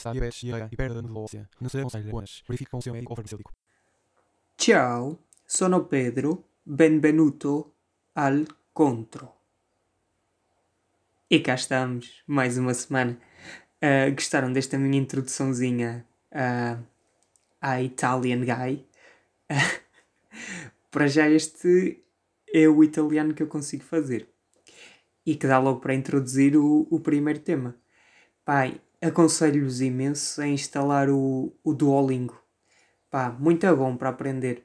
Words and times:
está 0.00 0.68
e 0.70 0.76
perda. 0.76 1.02
Não 1.02 1.26
se 1.68 1.78
aconselha. 1.78 2.12
Verifique 2.48 2.70
com 2.70 2.78
o 2.78 2.82
seu 2.82 2.92
médico 2.92 3.12
ou 3.12 3.16
farmacêutico. 3.16 3.52
Ciao, 4.56 5.18
sono 5.46 5.84
Pedro, 5.84 6.44
benvenuto 6.64 7.74
al 8.14 8.46
contro. 8.72 9.32
E 11.30 11.40
cá 11.40 11.54
estamos, 11.54 12.22
mais 12.26 12.58
uma 12.58 12.74
semana. 12.74 13.18
Ah, 13.80 14.10
gostaram 14.10 14.52
desta 14.52 14.76
minha 14.76 15.00
introduçãozinha 15.00 16.06
ah, 16.32 16.78
à 17.60 17.80
Italian 17.82 18.44
Guy? 18.44 18.86
para 20.90 21.06
já 21.06 21.28
este 21.30 22.04
é 22.52 22.68
o 22.68 22.82
italiano 22.84 23.32
que 23.32 23.42
eu 23.42 23.46
consigo 23.46 23.84
fazer. 23.84 24.28
E 25.24 25.36
que 25.36 25.46
dá 25.46 25.58
logo 25.58 25.80
para 25.80 25.94
introduzir 25.94 26.56
o, 26.56 26.86
o 26.90 27.00
primeiro 27.00 27.40
tema. 27.40 27.76
Pai, 28.44 28.80
aconselho-vos 29.00 29.80
imenso 29.80 30.40
a 30.40 30.46
instalar 30.46 31.08
o, 31.10 31.52
o 31.64 31.74
Duolingo. 31.74 32.40
Pá, 33.10 33.30
muito 33.30 33.74
bom 33.76 33.96
para 33.96 34.10
aprender. 34.10 34.64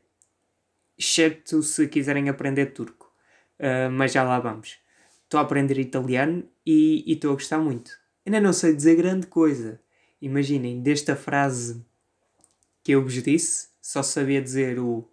Exceto 0.97 1.61
se 1.63 1.87
quiserem 1.87 2.29
aprender 2.29 2.67
turco. 2.67 3.11
Ah, 3.59 3.89
mas 3.89 4.11
já 4.11 4.23
lá 4.23 4.39
vamos. 4.39 4.77
Estou 5.23 5.39
a 5.39 5.43
aprender 5.43 5.79
italiano 5.79 6.47
e 6.65 7.03
e 7.07 7.13
estou 7.13 7.31
a 7.31 7.33
gostar 7.33 7.59
muito. 7.59 7.91
Ainda 8.25 8.41
não 8.41 8.53
sei 8.53 8.75
dizer 8.75 8.95
grande 8.95 9.27
coisa. 9.27 9.79
Imaginem, 10.21 10.81
desta 10.81 11.15
frase 11.15 11.85
que 12.83 12.93
eu 12.93 13.03
vos 13.03 13.21
disse, 13.21 13.69
só 13.81 14.01
sabia 14.03 14.41
dizer 14.41 14.79
o 14.79 15.07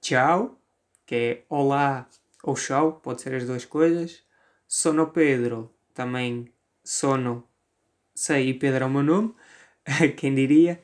tchau, 0.00 0.60
que 1.06 1.14
é 1.14 1.44
olá 1.48 2.08
ou 2.42 2.54
tchau, 2.54 3.00
pode 3.02 3.22
ser 3.22 3.34
as 3.34 3.46
duas 3.46 3.64
coisas. 3.64 4.22
Sono 4.66 5.08
Pedro, 5.08 5.72
também 5.92 6.52
sono, 6.82 7.46
sei, 8.24 8.50
e 8.50 8.54
Pedro 8.54 8.84
é 8.84 8.86
o 8.86 8.90
meu 8.90 9.02
nome, 9.02 9.34
quem 10.16 10.34
diria. 10.34 10.82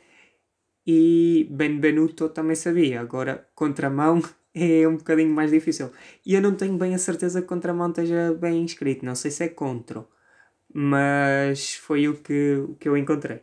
E 0.86 1.46
Benvenuto 1.50 2.28
também 2.30 2.56
sabia. 2.56 3.00
Agora, 3.00 3.48
contramão 3.54 4.22
é 4.54 4.86
um 4.88 4.96
bocadinho 4.96 5.32
mais 5.34 5.50
difícil. 5.50 5.90
E 6.26 6.34
eu 6.34 6.42
não 6.42 6.54
tenho 6.56 6.76
bem 6.78 6.94
a 6.94 6.98
certeza 6.98 7.42
que 7.42 7.48
contramão 7.48 7.90
esteja 7.90 8.34
bem 8.34 8.64
escrito. 8.64 9.04
Não 9.04 9.14
sei 9.14 9.30
se 9.30 9.44
é 9.44 9.48
contro. 9.48 10.08
Mas 10.72 11.74
foi 11.74 12.08
o 12.08 12.14
que, 12.22 12.56
o 12.68 12.74
que 12.76 12.88
eu 12.88 12.96
encontrei. 12.96 13.42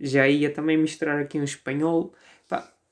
Já 0.00 0.28
ia 0.28 0.52
também 0.52 0.76
misturar 0.78 1.18
aqui 1.20 1.38
um 1.38 1.44
espanhol. 1.44 2.14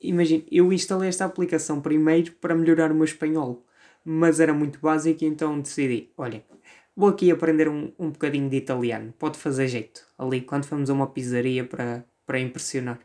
Imagina, 0.01 0.45
eu 0.51 0.73
instalei 0.73 1.09
esta 1.09 1.25
aplicação 1.25 1.81
primeiro 1.81 2.33
para 2.35 2.55
melhorar 2.55 2.93
o 2.93 2.95
meu 2.95 3.05
espanhol. 3.05 3.67
Mas 4.05 4.41
era 4.41 4.55
muito 4.55 4.81
básico, 4.81 5.25
então 5.25 5.61
decidi: 5.61 6.13
olhem, 6.17 6.45
vou 6.99 7.09
aqui 7.11 7.31
aprender 7.31 7.69
um, 7.69 7.93
um 7.97 8.11
bocadinho 8.11 8.51
de 8.51 8.57
italiano. 8.57 9.15
Pode 9.17 9.39
fazer 9.39 9.69
jeito. 9.69 10.05
Ali, 10.19 10.41
quando 10.41 10.67
fomos 10.67 10.91
a 10.91 10.93
uma 10.93 11.07
pizzaria 11.07 11.65
para, 11.65 12.05
para 12.27 12.41
impressionar 12.41 12.99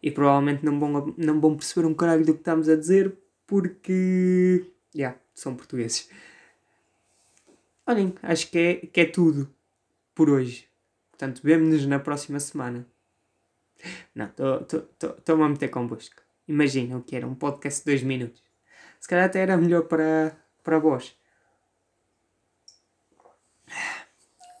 e 0.00 0.12
provavelmente 0.12 0.64
não 0.64 0.78
vão, 0.78 1.14
não 1.18 1.40
vão 1.40 1.56
perceber 1.56 1.88
um 1.88 1.92
caralho 1.92 2.24
do 2.24 2.34
que 2.34 2.40
estamos 2.40 2.68
a 2.68 2.76
dizer 2.76 3.12
porque. 3.48 4.64
Yeah, 4.94 5.18
são 5.34 5.56
portugueses. 5.56 6.08
Olhem, 7.84 8.14
acho 8.22 8.48
que 8.48 8.58
é, 8.58 8.74
que 8.86 9.00
é 9.00 9.04
tudo 9.06 9.52
por 10.14 10.30
hoje. 10.30 10.68
Portanto, 11.10 11.40
vemo-nos 11.42 11.84
na 11.86 11.98
próxima 11.98 12.38
semana. 12.38 12.86
Não, 14.14 14.30
estou-me 15.18 15.42
a 15.42 15.48
meter 15.48 15.68
convosco. 15.68 16.22
O 16.48 17.02
que 17.02 17.16
era 17.16 17.26
um 17.26 17.34
podcast 17.34 17.80
de 17.80 17.92
2 17.92 18.02
minutos. 18.04 18.42
Se 19.00 19.08
calhar 19.08 19.26
até 19.26 19.40
era 19.40 19.56
melhor 19.56 19.82
para, 19.82 20.36
para 20.62 20.78
vós. 20.78 21.16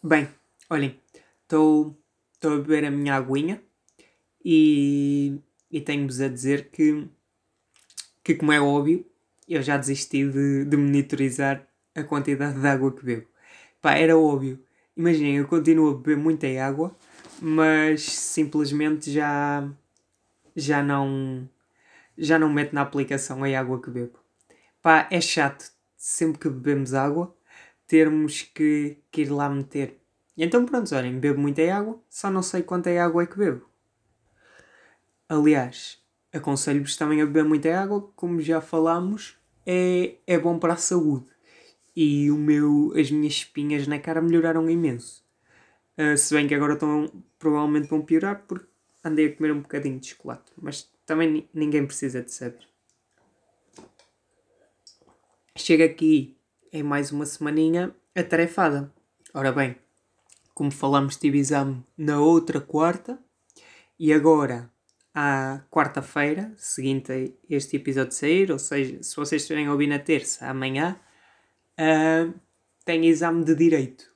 Bem, 0.02 0.30
olhem, 0.70 0.98
estou 1.42 1.94
a 2.42 2.48
beber 2.48 2.86
a 2.86 2.90
minha 2.90 3.16
aguinha 3.16 3.62
e, 4.42 5.38
e 5.70 5.78
tenho-vos 5.82 6.22
a 6.22 6.28
dizer 6.28 6.70
que, 6.70 7.06
que, 8.24 8.34
como 8.34 8.50
é 8.50 8.58
óbvio, 8.58 9.04
eu 9.46 9.60
já 9.60 9.76
desisti 9.76 10.26
de, 10.26 10.64
de 10.64 10.76
monitorizar 10.76 11.68
a 11.94 12.02
quantidade 12.02 12.58
de 12.58 12.66
água 12.66 12.96
que 12.96 13.04
bebo. 13.04 13.26
Pá, 13.82 13.92
era 13.94 14.16
óbvio. 14.16 14.64
Imaginem, 14.96 15.36
eu 15.36 15.46
continuo 15.46 15.90
a 15.90 15.94
beber 15.94 16.16
muita 16.16 16.46
água, 16.64 16.96
mas 17.38 18.02
simplesmente 18.02 19.10
já, 19.12 19.68
já 20.56 20.82
não 20.82 21.46
já 22.16 22.38
não 22.38 22.50
meto 22.50 22.74
na 22.74 22.82
aplicação 22.82 23.44
a 23.44 23.58
água 23.58 23.82
que 23.82 23.90
bebo. 23.90 24.18
Pá, 24.82 25.06
é 25.10 25.20
chato, 25.20 25.72
sempre 25.96 26.38
que 26.38 26.48
bebemos 26.48 26.94
água, 26.94 27.34
termos 27.90 28.42
que, 28.42 28.98
que 29.10 29.22
ir 29.22 29.30
lá 29.32 29.48
meter. 29.50 29.98
Então 30.38 30.64
pronto, 30.64 30.94
olhem, 30.94 31.18
bebo 31.18 31.40
muita 31.40 31.60
água, 31.74 32.00
só 32.08 32.30
não 32.30 32.40
sei 32.40 32.62
quanta 32.62 32.88
água 33.02 33.24
é 33.24 33.26
que 33.26 33.36
bebo. 33.36 33.68
Aliás, 35.28 36.00
aconselho-vos 36.32 36.96
também 36.96 37.20
a 37.20 37.26
beber 37.26 37.44
muita 37.44 37.76
água, 37.76 38.08
como 38.14 38.40
já 38.40 38.60
falámos, 38.60 39.36
é, 39.66 40.14
é 40.24 40.38
bom 40.38 40.56
para 40.56 40.74
a 40.74 40.76
saúde. 40.76 41.26
E 41.96 42.30
o 42.30 42.36
meu, 42.36 42.92
as 42.96 43.10
minhas 43.10 43.34
espinhas 43.34 43.88
na 43.88 43.98
cara 43.98 44.22
melhoraram 44.22 44.70
imenso. 44.70 45.24
Uh, 45.98 46.16
se 46.16 46.32
bem 46.32 46.46
que 46.46 46.54
agora 46.54 46.74
estão, 46.74 47.10
provavelmente 47.40 47.88
vão 47.88 48.02
piorar 48.02 48.44
porque 48.46 48.68
andei 49.02 49.26
a 49.26 49.36
comer 49.36 49.50
um 49.50 49.62
bocadinho 49.62 49.98
de 49.98 50.10
chocolate. 50.10 50.52
Mas 50.56 50.88
também 51.04 51.28
ni- 51.28 51.50
ninguém 51.52 51.84
precisa 51.84 52.22
de 52.22 52.30
saber. 52.30 52.68
Chega 55.56 55.84
aqui 55.86 56.39
em 56.72 56.82
mais 56.82 57.10
uma 57.10 57.26
semaninha 57.26 57.94
atarefada. 58.14 58.92
Ora 59.34 59.52
bem, 59.52 59.76
como 60.54 60.70
falamos, 60.70 61.16
tive 61.16 61.38
exame 61.38 61.84
na 61.96 62.20
outra 62.20 62.60
quarta 62.60 63.18
e 63.98 64.12
agora 64.12 64.70
à 65.14 65.62
quarta-feira, 65.70 66.52
seguinte 66.56 67.12
a 67.12 67.16
este 67.48 67.76
episódio 67.76 68.12
sair, 68.12 68.50
ou 68.50 68.58
seja, 68.58 69.02
se 69.02 69.16
vocês 69.16 69.42
estiverem 69.42 69.66
a 69.66 69.72
ouvir 69.72 69.86
na 69.86 69.98
terça, 69.98 70.46
amanhã, 70.46 70.98
ah, 71.76 72.32
tenho 72.84 73.04
exame 73.04 73.44
de 73.44 73.54
Direito. 73.54 74.08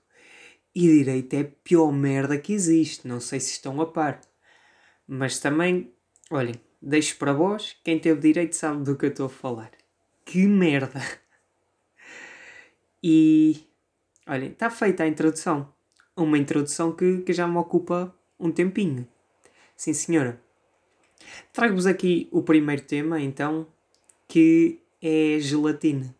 E 0.75 0.81
Direito 0.81 1.35
é 1.35 1.41
a 1.41 1.51
pior 1.63 1.93
merda 1.93 2.39
que 2.39 2.53
existe, 2.53 3.07
não 3.07 3.21
sei 3.21 3.41
se 3.41 3.53
estão 3.53 3.81
a 3.81 3.87
par. 3.87 4.21
Mas 5.07 5.39
também, 5.39 5.93
olhem, 6.31 6.55
deixo 6.81 7.17
para 7.17 7.33
vós, 7.33 7.77
quem 7.85 7.99
teve 7.99 8.21
Direito 8.21 8.55
sabe 8.55 8.85
do 8.85 8.97
que 8.97 9.07
eu 9.07 9.11
estou 9.11 9.27
a 9.27 9.31
falar. 9.31 9.71
Que 10.25 10.47
merda! 10.47 11.01
E, 13.07 13.61
olhem, 14.27 14.49
está 14.49 14.71
feita 14.71 15.03
a 15.03 15.07
introdução. 15.07 15.69
Uma 16.17 16.39
introdução 16.39 16.91
que, 16.91 17.19
que 17.19 17.35
já 17.35 17.47
me 17.47 17.59
ocupa 17.59 18.15
um 18.41 18.51
tempinho. 18.51 19.07
Sim, 19.77 19.93
senhora. 19.93 20.41
Trago-vos 21.53 21.85
aqui 21.85 22.27
o 22.33 22.43
primeiro 22.43 22.81
tema, 22.81 23.21
então, 23.21 23.67
que 24.27 24.81
é 25.03 25.39
gelatina. 25.39 26.17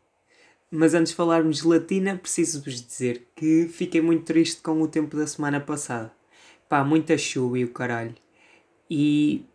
Mas 0.71 0.93
antes 0.93 1.13
de 1.13 1.17
falarmos 1.17 1.57
de 1.57 1.63
gelatina, 1.63 2.19
preciso-vos 2.19 2.83
dizer 2.83 3.29
que 3.35 3.67
fiquei 3.67 4.03
muito 4.03 4.25
triste 4.25 4.61
com 4.61 4.83
o 4.83 4.87
tempo 4.87 5.17
da 5.17 5.27
semana 5.27 5.61
passada. 5.61 6.13
Pá, 6.69 6.85
muita 6.85 7.17
chuva 7.17 7.59
e 7.59 7.65
o 7.65 7.73
caralho. 7.73 8.15
E, 8.91 9.47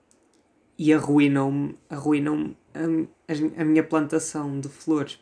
e 0.79 0.91
arruinou-me 0.91 1.77
arruinou 1.91 2.55
a, 2.73 2.79
a, 2.79 3.61
a 3.61 3.65
minha 3.65 3.83
plantação 3.83 4.59
de 4.59 4.67
flores. 4.67 5.19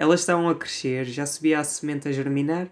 Elas 0.00 0.20
estavam 0.20 0.48
a 0.48 0.54
crescer, 0.54 1.04
já 1.04 1.26
subia 1.26 1.60
a 1.60 1.62
semente 1.62 2.08
a 2.08 2.12
germinar 2.12 2.70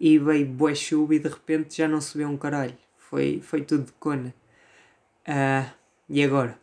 e 0.00 0.18
veio 0.18 0.46
boa 0.46 0.74
chuva 0.74 1.14
e 1.14 1.18
de 1.18 1.28
repente 1.28 1.76
já 1.76 1.86
não 1.86 2.00
subiu 2.00 2.26
um 2.26 2.38
caralho. 2.38 2.74
Foi, 2.96 3.38
foi 3.42 3.60
tudo 3.60 3.84
de 3.84 3.92
cona. 3.92 4.34
Ah, 5.26 5.74
e 6.08 6.24
agora? 6.24 6.58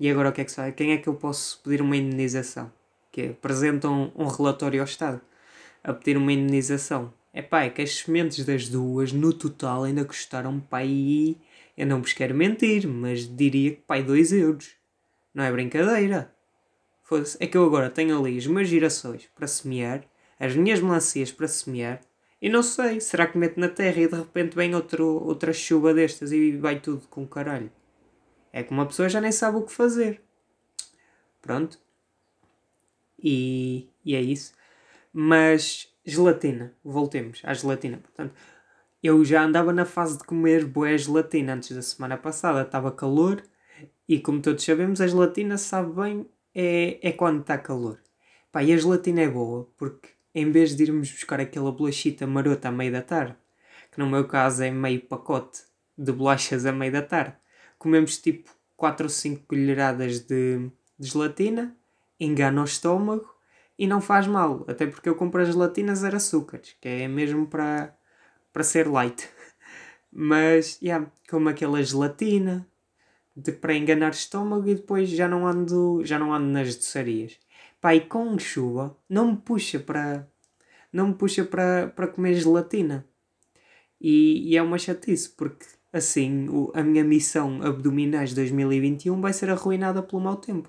E 0.00 0.10
agora 0.10 0.30
o 0.30 0.32
que 0.32 0.40
é 0.40 0.44
que 0.44 0.50
se 0.50 0.56
faz? 0.56 0.74
Quem 0.74 0.90
é 0.90 0.96
que 0.96 1.08
eu 1.08 1.14
posso 1.14 1.62
pedir 1.62 1.80
uma 1.80 1.96
indenização? 1.96 2.72
Que 3.12 3.20
é, 3.20 3.28
apresentam 3.28 4.10
um, 4.16 4.26
relatório 4.26 4.80
ao 4.80 4.84
Estado 4.84 5.20
a 5.84 5.92
pedir 5.92 6.16
uma 6.16 6.32
indenização. 6.32 7.14
É 7.32 7.40
pá, 7.40 7.62
é 7.62 7.70
que 7.70 7.82
as 7.82 7.98
sementes 7.98 8.44
das 8.44 8.68
duas, 8.68 9.12
no 9.12 9.32
total, 9.32 9.84
ainda 9.84 10.04
custaram 10.04 10.58
pai. 10.58 11.36
Eu 11.76 11.86
não 11.86 12.02
vos 12.02 12.12
quero 12.12 12.34
mentir, 12.34 12.88
mas 12.88 13.28
diria 13.28 13.76
que 13.76 13.82
pai 13.82 14.02
2 14.02 14.32
euros. 14.32 14.72
Não 15.32 15.44
é 15.44 15.52
brincadeira. 15.52 16.31
É 17.40 17.46
que 17.46 17.56
eu 17.56 17.64
agora 17.64 17.90
tenho 17.90 18.18
ali 18.18 18.38
os 18.38 18.46
meus 18.46 18.68
girassóis 18.68 19.28
para 19.34 19.46
semear, 19.46 20.04
as 20.38 20.54
minhas 20.56 20.80
melancias 20.80 21.30
para 21.32 21.48
semear, 21.48 22.00
E 22.42 22.48
não 22.48 22.62
sei, 22.62 23.00
será 23.00 23.28
que 23.28 23.38
mete 23.38 23.56
na 23.58 23.68
terra 23.68 24.00
e 24.00 24.08
de 24.08 24.16
repente 24.16 24.56
vem 24.56 24.74
outro, 24.74 25.06
outra 25.24 25.52
chuva 25.52 25.94
destas 25.94 26.32
e 26.32 26.56
vai 26.56 26.80
tudo 26.80 27.06
com 27.08 27.24
caralho? 27.24 27.70
É 28.52 28.64
que 28.64 28.72
uma 28.72 28.84
pessoa 28.84 29.08
já 29.08 29.20
nem 29.20 29.30
sabe 29.30 29.58
o 29.58 29.62
que 29.62 29.72
fazer. 29.72 30.20
Pronto. 31.40 31.78
E, 33.22 33.88
e 34.04 34.16
é 34.16 34.20
isso. 34.20 34.52
Mas 35.12 35.88
gelatina, 36.04 36.74
voltemos 36.84 37.40
à 37.44 37.54
gelatina. 37.54 37.98
Portanto, 37.98 38.34
eu 39.02 39.24
já 39.24 39.44
andava 39.44 39.72
na 39.72 39.84
fase 39.84 40.18
de 40.18 40.24
comer 40.24 40.64
boa 40.66 40.96
gelatina 40.98 41.54
antes 41.54 41.74
da 41.76 41.82
semana 41.82 42.16
passada. 42.16 42.62
Estava 42.62 42.90
calor 42.90 43.42
e, 44.08 44.18
como 44.20 44.42
todos 44.42 44.64
sabemos, 44.64 45.00
a 45.00 45.06
gelatina 45.06 45.56
sabe 45.58 45.92
bem 45.94 46.26
é, 46.54 46.98
é 47.08 47.12
quando 47.12 47.40
está 47.40 47.58
calor. 47.58 47.98
Pá, 48.50 48.62
e 48.62 48.72
a 48.72 48.76
gelatina 48.76 49.22
é 49.22 49.28
boa 49.28 49.68
porque 49.76 50.08
em 50.34 50.50
vez 50.50 50.74
de 50.74 50.84
irmos 50.84 51.10
buscar 51.10 51.40
aquela 51.40 51.72
bolachita 51.72 52.26
marota 52.26 52.68
à 52.68 52.72
meia 52.72 52.90
da 52.90 53.02
tarde, 53.02 53.36
que 53.90 53.98
no 53.98 54.08
meu 54.08 54.26
caso 54.26 54.62
é 54.62 54.70
meio 54.70 55.00
pacote 55.00 55.62
de 55.96 56.12
bolachas 56.12 56.64
à 56.64 56.72
meia 56.72 56.92
da 56.92 57.02
tarde, 57.02 57.36
comemos 57.78 58.18
tipo 58.18 58.50
4 58.76 59.04
ou 59.04 59.10
5 59.10 59.46
colheradas 59.46 60.20
de, 60.20 60.70
de 60.98 61.08
gelatina, 61.08 61.76
engana 62.18 62.62
o 62.62 62.64
estômago 62.64 63.32
e 63.78 63.86
não 63.86 64.00
faz 64.00 64.26
mal, 64.26 64.64
até 64.68 64.86
porque 64.86 65.08
eu 65.08 65.14
compro 65.14 65.42
as 65.42 65.48
gelatinas 65.48 66.00
zero 66.00 66.16
açúcares, 66.16 66.76
que 66.80 66.88
é 66.88 67.08
mesmo 67.08 67.46
para, 67.46 67.96
para 68.52 68.62
ser 68.62 68.88
light. 68.88 69.28
Mas, 70.12 70.78
yeah, 70.82 71.10
como 71.28 71.48
aquela 71.48 71.82
gelatina 71.82 72.66
de, 73.36 73.52
para 73.52 73.74
enganar 73.74 74.10
estômago 74.10 74.68
e 74.68 74.74
depois 74.74 75.08
já 75.08 75.28
não 75.28 75.46
ando, 75.46 76.02
já 76.04 76.18
não 76.18 76.32
ando 76.32 76.46
nas 76.46 76.76
doçarias. 76.76 77.38
Pá, 77.80 77.94
e 77.94 78.00
com 78.00 78.38
chuva 78.38 78.96
não 79.08 79.32
me 79.32 79.36
puxa 79.36 79.78
para 79.80 80.28
não 80.92 81.08
me 81.08 81.14
puxa 81.14 81.44
para, 81.44 81.88
para 81.88 82.06
comer 82.06 82.34
gelatina. 82.34 83.06
E, 84.00 84.50
e 84.50 84.56
é 84.56 84.62
uma 84.62 84.78
chatice, 84.78 85.30
porque 85.30 85.64
assim 85.92 86.48
o, 86.48 86.70
a 86.74 86.82
minha 86.82 87.04
missão 87.04 87.62
abdominais 87.62 88.34
2021 88.34 89.20
vai 89.20 89.32
ser 89.32 89.48
arruinada 89.50 90.02
pelo 90.02 90.22
mau 90.22 90.36
tempo. 90.36 90.68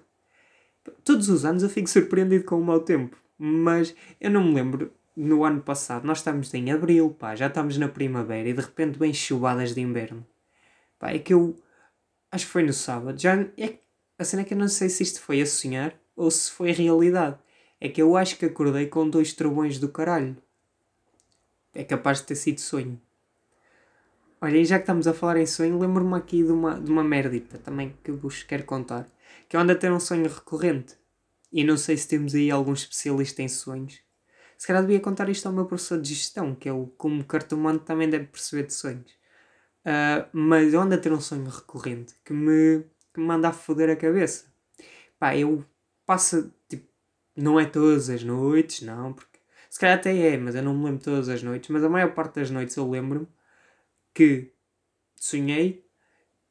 Todos 1.04 1.30
os 1.30 1.45
anos 1.45 1.63
eu 1.63 1.69
fico 1.69 1.89
surpreendido 1.89 2.45
com 2.45 2.60
o 2.60 2.63
mau 2.63 2.80
tempo, 2.80 3.18
mas 3.38 3.95
eu 4.19 4.31
não 4.31 4.44
me 4.44 4.54
lembro 4.54 4.92
no 5.15 5.44
ano 5.44 5.62
passado, 5.62 6.06
nós 6.06 6.19
estamos 6.19 6.54
em 6.54 6.71
abril, 6.71 7.12
pá, 7.12 7.36
já 7.36 7.48
estamos 7.48 7.77
na 7.77 7.88
primavera 7.88 8.50
e 8.50 8.54
de 8.54 8.62
repente 8.62 8.98
vem 8.98 9.13
chuvadas 9.13 9.74
de 9.74 9.81
inverno. 9.81 10.25
Pá, 10.98 11.12
é 11.12 11.19
que 11.19 11.33
eu 11.33 11.56
acho 12.33 12.47
que 12.47 12.51
foi 12.51 12.63
no 12.63 12.74
sábado, 12.74 13.21
já 13.21 13.39
é, 13.57 13.77
a 14.18 14.24
cena 14.24 14.41
é 14.41 14.45
que 14.45 14.56
eu 14.56 14.57
não 14.57 14.68
sei 14.68 14.89
se 14.89 15.03
isto 15.03 15.21
foi 15.21 15.39
a 15.39 15.45
sonhar 15.45 15.94
ou 16.15 16.31
se 16.31 16.50
foi 16.50 16.71
realidade. 16.71 17.38
É 17.80 17.88
que 17.88 18.01
eu 18.01 18.18
acho 18.18 18.38
que 18.38 18.45
acordei 18.45 18.88
com 18.88 19.07
dois 19.07 19.33
trovões 19.33 19.77
do 19.77 19.88
caralho. 19.88 20.35
É 21.75 21.83
capaz 21.83 22.19
de 22.19 22.25
ter 22.25 22.35
sido 22.35 22.59
sonho. 22.59 23.00
Olha, 24.41 24.57
e 24.57 24.65
já 24.65 24.77
que 24.77 24.83
estamos 24.83 25.06
a 25.06 25.13
falar 25.13 25.38
em 25.38 25.45
sonho, 25.45 25.77
lembro-me 25.77 26.15
aqui 26.15 26.44
de 26.44 26.51
uma, 26.51 26.80
de 26.80 26.89
uma 26.89 27.03
merdita 27.03 27.59
também 27.59 27.95
que 28.03 28.12
vos 28.12 28.41
quero 28.41 28.63
contar. 28.63 29.07
Que 29.47 29.56
eu 29.56 29.59
ando 29.62 29.71
a 29.71 29.75
ter 29.75 29.91
um 29.91 30.00
sonho 30.00 30.27
recorrente. 30.27 30.95
E 31.51 31.63
não 31.63 31.77
sei 31.77 31.97
se 31.97 32.07
temos 32.07 32.33
aí 32.33 32.50
algum 32.50 32.74
especialista 32.74 33.44
em 33.44 33.47
sonhos. 33.47 34.00
Se 34.57 34.65
calhar 34.65 34.81
devia 34.81 35.00
contar 35.00 35.29
isto 35.29 35.45
ao 35.45 35.53
meu 35.53 35.65
professor 35.65 36.01
de 36.01 36.09
gestão, 36.09 36.56
que 36.56 36.68
é 36.68 36.74
o 36.74 36.88
como 36.97 37.24
cartomante 37.25 37.86
também 37.86 38.09
deve 38.09 38.25
perceber 38.25 38.65
de 38.65 38.74
sonhos. 38.74 39.22
Uh, 39.85 40.27
mas 40.31 40.74
eu 40.74 40.81
ando 40.81 40.95
a 40.95 40.97
ter 40.97 41.12
um 41.12 41.19
sonho 41.19 41.50
recorrente 41.50 42.15
que 42.24 42.33
me, 42.33 42.83
que 43.13 43.19
me 43.19 43.25
manda 43.25 43.50
a 43.50 43.53
foder 43.53 43.89
a 43.89 43.95
cabeça. 43.95 44.45
Pá, 45.19 45.35
eu 45.35 45.63
passo, 46.06 46.53
tipo, 46.68 46.88
não 47.35 47.59
é 47.59 47.65
todas 47.65 48.09
as 48.09 48.24
noites, 48.24 48.81
não, 48.81 49.13
porque 49.13 49.39
se 49.69 49.80
calhar 49.80 49.97
até 49.97 50.15
é, 50.15 50.38
mas 50.38 50.56
eu 50.56 50.63
não 50.63 50.74
me 50.75 50.85
lembro 50.85 51.03
todas 51.03 51.30
as 51.30 51.44
noites, 51.44 51.69
mas 51.69 51.83
a 51.83 51.89
maior 51.89 52.13
parte 52.13 52.35
das 52.35 52.50
noites 52.51 52.75
eu 52.75 52.89
lembro-me 52.89 53.27
que 54.13 54.51
sonhei 55.15 55.86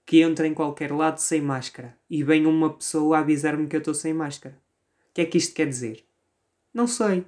que 0.04 0.20
entro 0.20 0.44
em 0.44 0.54
qualquer 0.54 0.92
lado 0.92 1.18
sem 1.18 1.40
máscara 1.40 1.96
e 2.10 2.22
vem 2.24 2.46
uma 2.46 2.72
pessoa 2.74 3.18
avisar-me 3.18 3.66
que 3.66 3.76
eu 3.76 3.78
estou 3.78 3.94
sem 3.94 4.12
máscara. 4.12 4.60
O 5.10 5.14
que 5.14 5.20
é 5.22 5.26
que 5.26 5.38
isto 5.38 5.54
quer 5.54 5.68
dizer? 5.68 6.04
Não 6.72 6.86
sei. 6.86 7.24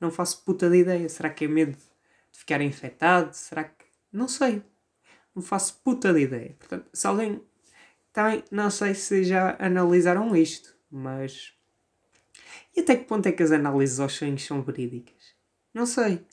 Não 0.00 0.10
faço 0.10 0.44
puta 0.44 0.68
de 0.68 0.78
ideia. 0.78 1.08
Será 1.08 1.30
que 1.30 1.44
é 1.44 1.48
medo 1.48 1.72
de 1.72 2.38
ficar 2.38 2.60
infectado? 2.60 3.32
Será 3.32 3.64
que. 3.64 3.84
Não 4.12 4.28
sei. 4.28 4.62
Não 5.34 5.42
faço 5.42 5.80
puta 5.82 6.12
de 6.12 6.20
ideia. 6.20 6.56
Portanto, 6.58 6.88
se 6.92 7.06
alguém. 7.06 7.42
Também 8.12 8.44
não 8.50 8.70
sei 8.70 8.94
se 8.94 9.24
já 9.24 9.56
analisaram 9.58 10.36
isto, 10.36 10.76
mas. 10.90 11.54
E 12.76 12.80
até 12.80 12.96
que 12.96 13.04
ponto 13.04 13.26
é 13.26 13.32
que 13.32 13.42
as 13.42 13.52
análises 13.52 14.00
aos 14.00 14.14
sonhos 14.14 14.44
são 14.44 14.62
verídicas? 14.62 15.34
Não 15.72 15.86
sei. 15.86 16.24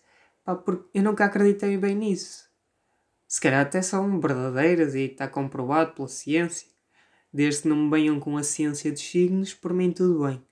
Pá, 0.44 0.56
porque 0.56 0.90
eu 0.94 1.04
nunca 1.04 1.25
acreditei 1.25 1.78
bem 1.78 1.96
nisso 1.96 2.50
se 3.30 3.40
calhar 3.40 3.62
até 3.62 3.80
são 3.84 4.19
verdadeiras 4.19 4.96
e 4.96 5.02
está 5.02 5.28
comprovado 5.28 5.94
pela 5.94 6.07
ciência. 6.07 6.68
Desde 7.31 7.62
que 7.62 7.68
não 7.68 7.75
me 7.75 7.90
venham 7.92 8.19
com 8.19 8.36
a 8.36 8.42
ciência 8.42 8.92
dos 8.92 9.04
signos, 9.04 9.54
por 9.54 9.72
mim 9.72 9.92
tudo 9.92 10.25
bem. 10.25 10.44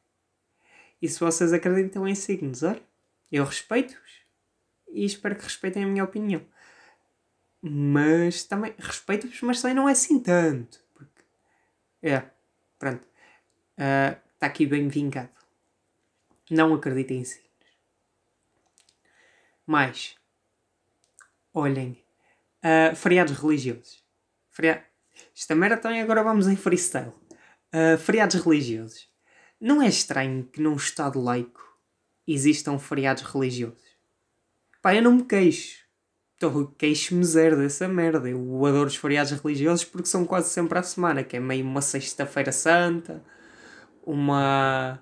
E 1.02 1.10
se 1.10 1.20
vocês 1.20 1.52
acreditam 1.52 2.08
em 2.08 2.14
signos, 2.14 2.62
olha, 2.62 2.82
eu 3.32 3.44
respeito-os 3.44 4.22
e 4.90 5.04
espero 5.04 5.36
que 5.36 5.44
respeitem 5.44 5.86
a 5.86 5.88
minha 5.88 6.04
opinião. 6.04 6.46
Mas 7.62 8.44
também 8.44 8.74
respeito-vos, 8.78 9.42
mas 9.42 9.62
também 9.62 9.76
não 9.76 9.90
é 9.90 9.92
assim 9.92 10.20
tanto. 10.20 10.80
Porque, 10.94 11.24
é, 12.04 12.30
pronto. 12.78 13.08
Está 13.78 14.48
uh, 14.48 14.50
aqui 14.50 14.66
bem 14.66 14.88
vingado. 14.88 15.30
Não 16.50 16.74
acreditem 16.74 17.20
em 17.20 17.24
signos. 17.26 17.48
Mais, 19.66 20.16
olhem 21.54 22.02
Uh, 22.68 22.96
feriados 22.96 23.38
religiosos. 23.38 24.04
Feria... 24.50 24.84
Esta 25.36 25.56
também 25.78 26.02
agora 26.02 26.24
vamos 26.24 26.48
em 26.48 26.56
freestyle. 26.56 27.14
Uh, 27.74 27.98
feriados 27.98 28.36
religiosos. 28.44 29.08
Não 29.60 29.82
é 29.82 29.88
estranho 29.88 30.44
que 30.44 30.62
num 30.62 30.76
Estado 30.76 31.22
laico 31.22 31.80
existam 32.28 32.78
feriados 32.78 33.24
religiosos? 33.24 33.86
Pá, 34.82 34.96
eu 34.96 35.02
não 35.02 35.14
me 35.14 35.24
queixo. 35.24 35.87
Então, 36.38 36.72
queixo-me 36.78 37.24
zero 37.24 37.58
dessa 37.58 37.88
merda. 37.88 38.30
Eu 38.30 38.66
adoro 38.66 38.88
os 38.88 38.96
feriados 38.96 39.32
religiosos 39.32 39.84
porque 39.84 40.08
são 40.08 40.24
quase 40.24 40.50
sempre 40.50 40.78
à 40.78 40.84
semana, 40.84 41.24
que 41.24 41.36
é 41.36 41.40
meio 41.40 41.66
uma 41.66 41.82
sexta-feira 41.82 42.52
santa, 42.52 43.24
uma 44.06 45.02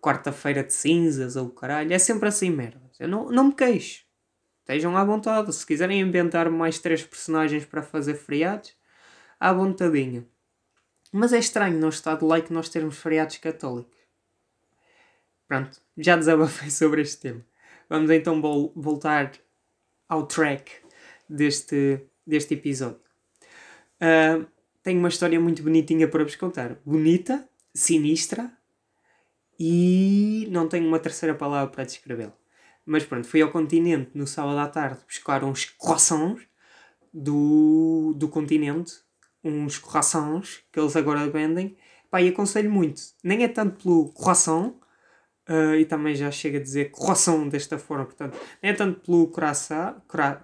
quarta-feira 0.00 0.62
de 0.62 0.72
cinzas 0.72 1.34
ou 1.34 1.50
caralho. 1.50 1.92
É 1.92 1.98
sempre 1.98 2.28
assim 2.28 2.50
merda. 2.50 2.80
Eu 3.00 3.08
não, 3.08 3.28
não 3.28 3.44
me 3.48 3.54
queixo. 3.54 4.04
Estejam 4.60 4.96
à 4.96 5.04
vontade. 5.04 5.52
Se 5.52 5.66
quiserem 5.66 6.00
inventar 6.00 6.48
mais 6.48 6.78
três 6.78 7.02
personagens 7.02 7.64
para 7.64 7.82
fazer 7.82 8.14
feriados, 8.14 8.72
à 9.40 9.52
vontadinha. 9.52 10.24
Mas 11.12 11.32
é 11.32 11.38
estranho 11.38 11.78
no 11.78 11.88
Estado 11.88 12.24
laico 12.24 12.52
nós 12.52 12.68
termos 12.68 12.98
feriados 12.98 13.36
católicos. 13.38 13.98
Pronto, 15.48 15.80
já 15.98 16.16
desabafei 16.16 16.70
sobre 16.70 17.02
este 17.02 17.20
tema. 17.20 17.44
Vamos 17.88 18.10
então 18.10 18.40
voltar 18.74 19.32
ao 20.08 20.26
track 20.26 20.72
deste, 21.28 22.00
deste 22.26 22.54
episódio. 22.54 23.00
Uh, 24.00 24.46
tenho 24.82 24.98
uma 24.98 25.08
história 25.08 25.40
muito 25.40 25.62
bonitinha 25.62 26.06
para 26.06 26.22
vos 26.22 26.36
contar. 26.36 26.76
Bonita, 26.84 27.48
sinistra 27.74 28.52
e 29.58 30.46
não 30.50 30.68
tenho 30.68 30.86
uma 30.86 30.98
terceira 30.98 31.34
palavra 31.34 31.72
para 31.72 31.84
descrevê-la. 31.84 32.34
Mas 32.84 33.04
pronto, 33.04 33.26
fui 33.26 33.42
ao 33.42 33.50
continente 33.50 34.10
no 34.14 34.26
sábado 34.26 34.58
à 34.58 34.68
tarde 34.68 35.00
buscar 35.06 35.42
uns 35.42 35.64
croissants 35.64 36.46
do, 37.12 38.14
do 38.16 38.28
continente, 38.28 38.94
uns 39.42 39.78
croissants 39.78 40.62
que 40.70 40.78
eles 40.78 40.94
agora 40.94 41.28
vendem. 41.28 41.76
Pá, 42.10 42.22
e 42.22 42.28
aconselho 42.28 42.70
muito. 42.70 43.00
Nem 43.24 43.42
é 43.42 43.48
tanto 43.48 43.82
pelo 43.82 44.12
croissant, 44.12 44.74
uh, 45.48 45.74
e 45.74 45.84
também 45.84 46.14
já 46.14 46.30
chega 46.30 46.58
a 46.58 46.62
dizer 46.62 46.90
croissant 46.90 47.48
desta 47.48 47.78
forma, 47.78 48.04
portanto, 48.04 48.38
nem 48.62 48.72
é 48.72 48.74
tanto 48.74 49.00
pelo 49.00 49.28
croissant, 49.28 49.96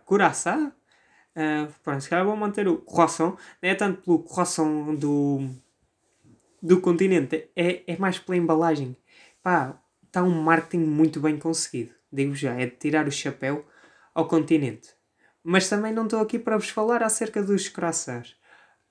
croissant, 0.07 0.69
uh, 1.37 1.73
pronto, 1.83 2.01
se 2.01 2.09
calhar 2.09 2.25
vou 2.25 2.37
manter 2.37 2.69
o 2.69 2.79
croissant, 2.79 3.37
nem 3.61 3.73
é 3.73 3.75
tanto 3.75 4.03
pelo 4.03 4.21
croissant 4.21 4.95
do, 4.97 5.49
do 6.63 6.81
continente, 6.81 7.49
é, 7.57 7.83
é 7.87 7.97
mais 7.97 8.19
pela 8.19 8.37
embalagem. 8.37 8.97
Pá, 9.43 9.79
está 10.07 10.23
um 10.23 10.43
marketing 10.43 10.85
muito 10.85 11.21
bem 11.21 11.39
conseguido 11.39 11.93
digo 12.13 12.35
já, 12.35 12.53
é 12.55 12.67
de 12.67 12.77
tirar 12.77 13.09
o 13.09 13.13
chapéu 13.13 13.65
ao 14.15 14.29
continente. 14.29 14.91
Mas 15.43 15.69
também 15.69 15.93
não 15.93 16.05
estou 16.05 16.21
aqui 16.21 16.39
para 16.39 16.57
vos 16.57 16.69
falar 16.69 17.03
acerca 17.03 17.43
dos 17.43 17.69
croissants. 17.69 18.37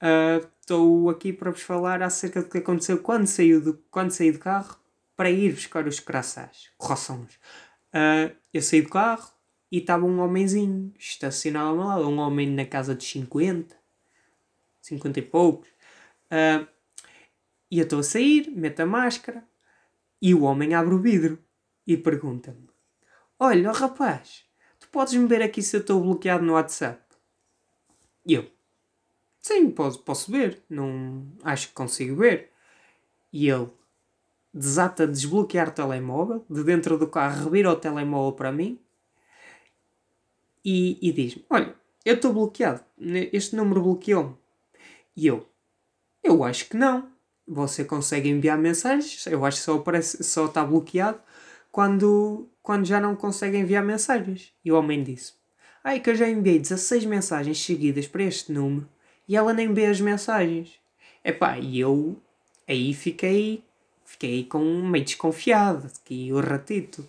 Uh, 0.01 0.46
estou 0.60 1.10
aqui 1.10 1.32
para 1.32 1.51
vos 1.51 1.62
falar 1.62 2.01
acerca 2.01 2.41
do 2.41 2.50
que 2.50 2.58
aconteceu 2.58 2.98
quando 2.98 3.27
saí 3.27 3.58
do, 3.60 3.77
quando 3.91 4.10
saí 4.10 4.32
do 4.32 4.39
carro 4.39 4.75
para 5.22 5.30
ir 5.30 5.54
buscar 5.54 5.88
os 5.88 6.00
croissants, 6.00 6.72
croissants. 6.80 7.36
Uh, 7.94 8.36
eu 8.51 8.60
saí 8.60 8.82
do 8.82 8.90
carro 8.90 9.32
e 9.72 9.78
estava 9.78 10.04
um 10.04 10.20
homenzinho 10.20 10.92
estacionado 10.98 11.68
ao 11.68 11.75
meu 11.75 11.86
lado, 11.86 12.10
um 12.10 12.18
homem 12.18 12.50
na 12.50 12.66
casa 12.66 12.96
de 12.96 13.04
50, 13.04 13.78
50 14.82 15.20
e 15.20 15.22
poucos. 15.22 15.70
Uh, 16.25 16.68
e 17.70 17.78
eu 17.78 17.84
estou 17.84 18.00
a 18.00 18.04
sair, 18.04 18.50
meto 18.50 18.80
a 18.80 18.86
máscara 18.88 19.48
e 20.20 20.34
o 20.34 20.42
homem 20.42 20.74
abre 20.74 20.96
o 20.96 21.00
vidro 21.00 21.38
e 21.86 21.96
pergunta-me: 21.96 22.68
Olha, 23.38 23.72
rapaz, 23.72 24.44
tu 24.80 24.88
podes-me 24.88 25.28
ver 25.28 25.44
aqui 25.44 25.62
se 25.62 25.75
eu 25.75 25.82
estou 25.82 26.01
bloqueado 26.01 26.44
no 26.44 26.54
WhatsApp? 26.54 27.00
E 28.25 28.34
eu, 28.34 28.50
sim, 29.40 29.70
posso, 29.70 30.00
posso 30.00 30.32
ver. 30.32 30.63
Não, 30.68 31.32
acho 31.44 31.68
que 31.68 31.75
consigo 31.75 32.16
ver. 32.16 32.51
E 33.32 33.48
ele 33.48 33.70
desata 34.53 35.08
desbloquear 35.08 35.70
o 35.70 35.72
telemóvel, 35.72 36.46
de 36.50 36.63
dentro 36.63 36.98
do 36.98 37.08
carro 37.08 37.46
revira 37.46 37.72
o 37.72 37.75
telemóvel 37.75 38.34
para 38.34 38.51
mim 38.51 38.79
e, 40.63 40.98
e 41.01 41.12
diz-me: 41.12 41.46
Olha, 41.50 41.75
eu 42.05 42.15
estou 42.15 42.34
bloqueado, 42.34 42.81
este 43.31 43.55
número 43.55 43.81
bloqueou-me. 43.81 44.36
E 45.15 45.27
eu: 45.27 45.48
Eu 46.24 46.43
acho 46.43 46.70
que 46.70 46.77
não. 46.77 47.10
Você 47.48 47.84
consegue 47.84 48.29
enviar 48.29 48.58
mensagens, 48.58 49.25
eu 49.27 49.43
acho 49.43 49.58
que 49.58 49.63
só, 49.63 49.75
aparece, 49.75 50.24
só 50.24 50.46
está 50.46 50.63
bloqueado 50.63 51.20
quando, 51.72 52.48
quando 52.62 52.86
já 52.86 53.00
não 53.00 53.15
consegue 53.15 53.58
enviar 53.58 53.84
mensagens. 53.84 54.53
E 54.63 54.72
o 54.72 54.77
homem 54.77 55.03
disse: 55.03 55.34
Ai, 55.84 56.00
que 56.00 56.10
eu 56.10 56.15
já 56.15 56.29
enviei 56.29 56.60
16 56.60 57.05
mensagens 57.05 57.62
seguidas 57.63 58.08
para 58.08 58.24
este 58.24 58.51
número 58.51 58.88
e 59.27 59.36
ela 59.36 59.53
nem 59.53 59.74
vê 59.74 59.86
as 59.86 60.00
mensagens. 60.00 60.79
Epá, 61.24 61.58
e 61.58 61.79
eu 61.79 62.22
aí 62.67 62.93
fiquei, 62.93 63.63
fiquei 64.12 64.44
com 64.44 64.60
meio 64.84 65.06
desconfiado, 65.06 65.89
que 66.03 66.32
o 66.34 66.39
ratito. 66.39 67.08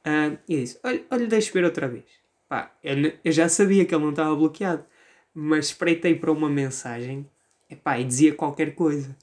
Uh, 0.00 0.38
e 0.48 0.60
disse: 0.60 0.78
Olha, 0.82 1.04
olha 1.10 1.26
deixa 1.26 1.52
ver 1.52 1.64
outra 1.64 1.88
vez. 1.88 2.04
Pá, 2.48 2.74
eu, 2.82 3.12
eu, 3.24 3.32
já 3.32 3.48
sabia 3.48 3.84
que 3.84 3.94
ele 3.94 4.02
não 4.02 4.10
estava 4.10 4.34
bloqueado, 4.34 4.84
mas 5.32 5.66
espreitei 5.66 6.14
para 6.14 6.32
uma 6.32 6.48
mensagem 6.48 7.28
epá, 7.68 7.98
e 7.98 8.04
dizia 8.04 8.34
qualquer 8.34 8.74
coisa. 8.74 9.16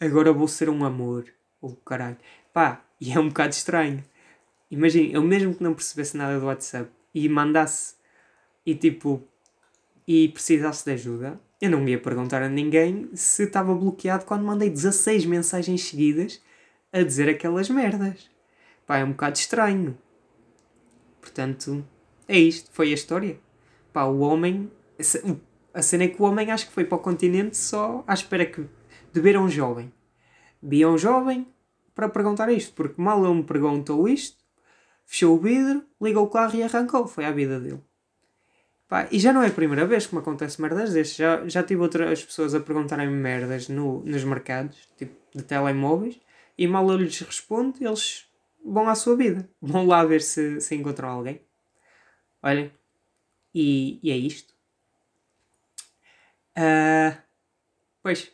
Agora 0.00 0.32
vou 0.32 0.48
ser 0.48 0.68
um 0.68 0.84
amor. 0.84 1.26
Ou 1.60 1.70
oh, 1.70 1.76
caralho. 1.76 2.16
Pá, 2.52 2.84
e 3.00 3.12
é 3.12 3.20
um 3.20 3.28
bocado 3.28 3.52
estranho. 3.52 4.02
Imagina, 4.70 5.14
eu 5.14 5.22
mesmo 5.22 5.54
que 5.54 5.62
não 5.62 5.74
percebesse 5.74 6.16
nada 6.16 6.40
do 6.40 6.46
WhatsApp 6.46 6.90
e 7.14 7.28
mandasse 7.28 7.94
e 8.66 8.74
tipo 8.74 9.22
e 10.06 10.28
precisasse 10.28 10.84
de 10.84 10.92
ajuda, 10.92 11.40
eu 11.60 11.70
não 11.70 11.86
ia 11.88 11.98
perguntar 11.98 12.42
a 12.42 12.48
ninguém 12.48 13.08
se 13.14 13.44
estava 13.44 13.72
bloqueado 13.72 14.24
quando 14.24 14.44
mandei 14.44 14.68
16 14.68 15.26
mensagens 15.26 15.84
seguidas 15.84 16.42
a 16.92 17.02
dizer 17.02 17.28
aquelas 17.28 17.70
merdas. 17.70 18.30
Pá, 18.86 18.98
é 18.98 19.04
um 19.04 19.12
bocado 19.12 19.38
estranho. 19.38 19.98
Portanto, 21.20 21.84
é 22.28 22.38
isto. 22.38 22.70
Foi 22.72 22.90
a 22.90 22.94
história. 22.94 23.38
Pá, 23.92 24.04
o 24.04 24.20
homem. 24.20 24.70
A 25.74 25.82
cena 25.82 26.04
é 26.04 26.08
que 26.08 26.20
o 26.20 26.24
homem 26.24 26.50
acho 26.50 26.66
que 26.66 26.72
foi 26.72 26.84
para 26.84 26.96
o 26.96 27.00
continente 27.00 27.56
só 27.56 28.04
à 28.06 28.12
espera 28.12 28.44
que, 28.44 28.66
de 29.12 29.20
ver 29.20 29.38
um 29.38 29.48
jovem. 29.48 29.92
Via 30.62 30.88
um 30.88 30.98
jovem 30.98 31.46
para 31.94 32.08
perguntar 32.08 32.50
isto, 32.50 32.74
porque 32.74 33.00
mal 33.00 33.24
ele 33.24 33.34
me 33.34 33.42
perguntou 33.42 34.08
isto, 34.08 34.36
fechou 35.04 35.36
o 35.36 35.40
vidro, 35.40 35.82
ligou 36.00 36.24
o 36.24 36.30
carro 36.30 36.54
e 36.54 36.62
arrancou. 36.62 37.06
Foi 37.06 37.24
a 37.24 37.32
vida 37.32 37.58
dele. 37.58 37.82
Pá, 38.86 39.08
e 39.10 39.18
já 39.18 39.32
não 39.32 39.42
é 39.42 39.46
a 39.46 39.50
primeira 39.50 39.86
vez 39.86 40.06
que 40.06 40.14
me 40.14 40.20
acontece 40.20 40.60
merdas 40.60 40.92
destes. 40.92 41.16
Já, 41.16 41.48
já 41.48 41.62
tive 41.62 41.80
outras 41.80 42.22
pessoas 42.22 42.54
a 42.54 42.60
perguntarem-me 42.60 43.14
merdas 43.14 43.68
no, 43.68 44.02
nos 44.04 44.22
mercados, 44.22 44.76
tipo 44.98 45.16
de 45.34 45.42
telemóveis, 45.42 46.20
e 46.62 46.66
mal 46.66 46.88
eu 46.90 46.96
lhes 46.96 47.18
respondo, 47.20 47.76
eles 47.80 48.26
vão 48.64 48.88
à 48.88 48.94
sua 48.94 49.16
vida. 49.16 49.48
Vão 49.60 49.86
lá 49.86 50.04
ver 50.04 50.22
se, 50.22 50.60
se 50.60 50.74
encontram 50.74 51.08
alguém. 51.08 51.40
Olhem. 52.42 52.72
E, 53.54 53.98
e 54.02 54.10
é 54.10 54.16
isto. 54.16 54.54
Uh, 56.56 57.16
pois. 58.02 58.30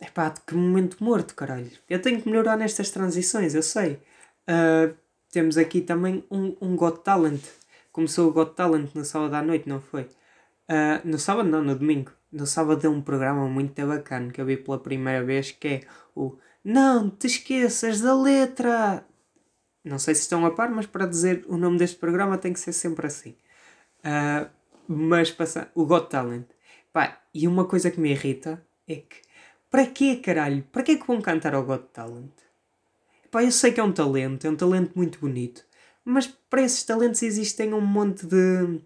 Epá, 0.00 0.30
que 0.30 0.54
momento 0.54 1.02
morto, 1.02 1.34
caralho. 1.34 1.70
Eu 1.88 2.00
tenho 2.00 2.22
que 2.22 2.28
melhorar 2.28 2.56
nestas 2.56 2.90
transições, 2.90 3.54
eu 3.54 3.62
sei. 3.62 4.00
Uh, 4.48 4.96
temos 5.30 5.58
aqui 5.58 5.80
também 5.80 6.24
um, 6.30 6.56
um 6.60 6.76
Got 6.76 7.02
Talent 7.02 7.42
começou 7.92 8.28
o 8.28 8.32
Got 8.32 8.54
Talent 8.54 8.94
no 8.94 9.04
sábado 9.04 9.34
à 9.34 9.42
noite, 9.42 9.68
não 9.68 9.80
foi? 9.80 10.02
Uh, 10.02 11.00
no 11.04 11.18
sábado 11.18 11.48
não, 11.48 11.62
no 11.62 11.74
domingo. 11.74 12.12
No 12.32 12.46
sábado 12.46 12.86
é 12.86 12.88
um 12.88 13.02
programa 13.02 13.48
muito 13.48 13.86
bacana 13.86 14.32
que 14.32 14.40
eu 14.40 14.46
vi 14.46 14.56
pela 14.56 14.78
primeira 14.78 15.24
vez 15.24 15.50
que 15.50 15.68
é 15.68 15.80
o 16.14 16.38
Não 16.62 17.08
te 17.08 17.26
esqueças 17.26 18.00
da 18.00 18.14
letra! 18.14 19.06
Não 19.82 19.98
sei 19.98 20.14
se 20.14 20.22
estão 20.22 20.44
a 20.44 20.50
par, 20.50 20.70
mas 20.70 20.86
para 20.86 21.06
dizer 21.06 21.44
o 21.48 21.56
nome 21.56 21.78
deste 21.78 21.96
programa 21.96 22.36
tem 22.36 22.52
que 22.52 22.60
ser 22.60 22.72
sempre 22.72 23.06
assim. 23.06 23.34
Uh, 24.00 24.50
mas 24.86 25.30
passa 25.30 25.70
o 25.74 25.86
Got 25.86 26.10
Talent. 26.10 26.46
Pá, 26.92 27.22
e 27.32 27.48
uma 27.48 27.64
coisa 27.64 27.90
que 27.90 27.98
me 27.98 28.10
irrita 28.10 28.62
é 28.86 28.96
que 28.96 29.22
para 29.70 29.86
quê, 29.86 30.16
caralho? 30.16 30.62
Para 30.70 30.82
que 30.82 30.92
é 30.92 30.96
que 30.96 31.06
vão 31.06 31.22
cantar 31.22 31.54
ao 31.54 31.64
Got 31.64 31.84
Talent? 31.92 32.32
Pá, 33.30 33.42
eu 33.42 33.52
sei 33.52 33.72
que 33.72 33.80
é 33.80 33.82
um 33.82 33.92
talento, 33.92 34.46
é 34.46 34.50
um 34.50 34.56
talento 34.56 34.92
muito 34.94 35.18
bonito. 35.18 35.64
Mas 36.04 36.26
para 36.26 36.62
esses 36.62 36.82
talentos 36.82 37.22
existem 37.22 37.72
um 37.72 37.80
monte 37.80 38.26
de. 38.26 38.82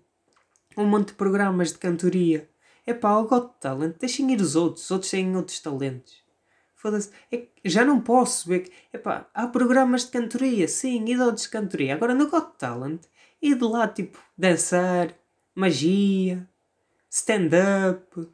um 0.77 0.87
monte 0.87 1.09
de 1.09 1.15
programas 1.15 1.73
de 1.73 1.79
cantoria. 1.79 2.49
É 2.87 2.95
pá, 2.95 3.17
o 3.17 3.27
Got 3.27 3.55
Talent, 3.61 3.97
deixem 3.99 4.31
ir 4.31 4.41
os 4.41 4.55
outros, 4.55 4.85
os 4.85 4.91
outros 4.93 5.11
têm 5.11 5.35
outros 5.35 5.59
talentos. 5.59 6.24
Foda-se. 6.85 7.11
É, 7.33 7.47
já 7.65 7.83
não 7.83 7.99
posso 7.99 8.47
ver 8.47 8.61
que. 8.61 8.73
Epá, 8.93 9.27
há 9.33 9.47
programas 9.49 10.05
de 10.05 10.11
cantoria, 10.11 10.69
sim, 10.69 11.17
outros 11.19 11.45
de 11.45 11.49
cantoria. 11.49 11.95
Agora 11.95 12.15
no 12.15 12.29
Got 12.29 12.59
Talent, 12.59 13.01
e 13.41 13.55
de 13.55 13.65
lá 13.65 13.89
tipo 13.89 14.19
dançar, 14.37 15.15
magia, 15.55 16.47
stand-up, 17.09 18.29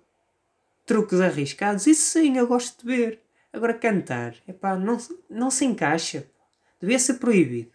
truques 0.84 1.20
arriscados, 1.20 1.86
isso 1.86 2.10
sim 2.10 2.38
eu 2.38 2.48
gosto 2.48 2.84
de 2.84 2.96
ver. 2.96 3.22
Agora 3.52 3.72
cantar, 3.72 4.34
epá, 4.48 4.76
não, 4.76 4.98
não 5.30 5.48
se 5.48 5.64
encaixa. 5.64 6.26
Devia 6.80 6.98
ser 6.98 7.20
proibido. 7.20 7.70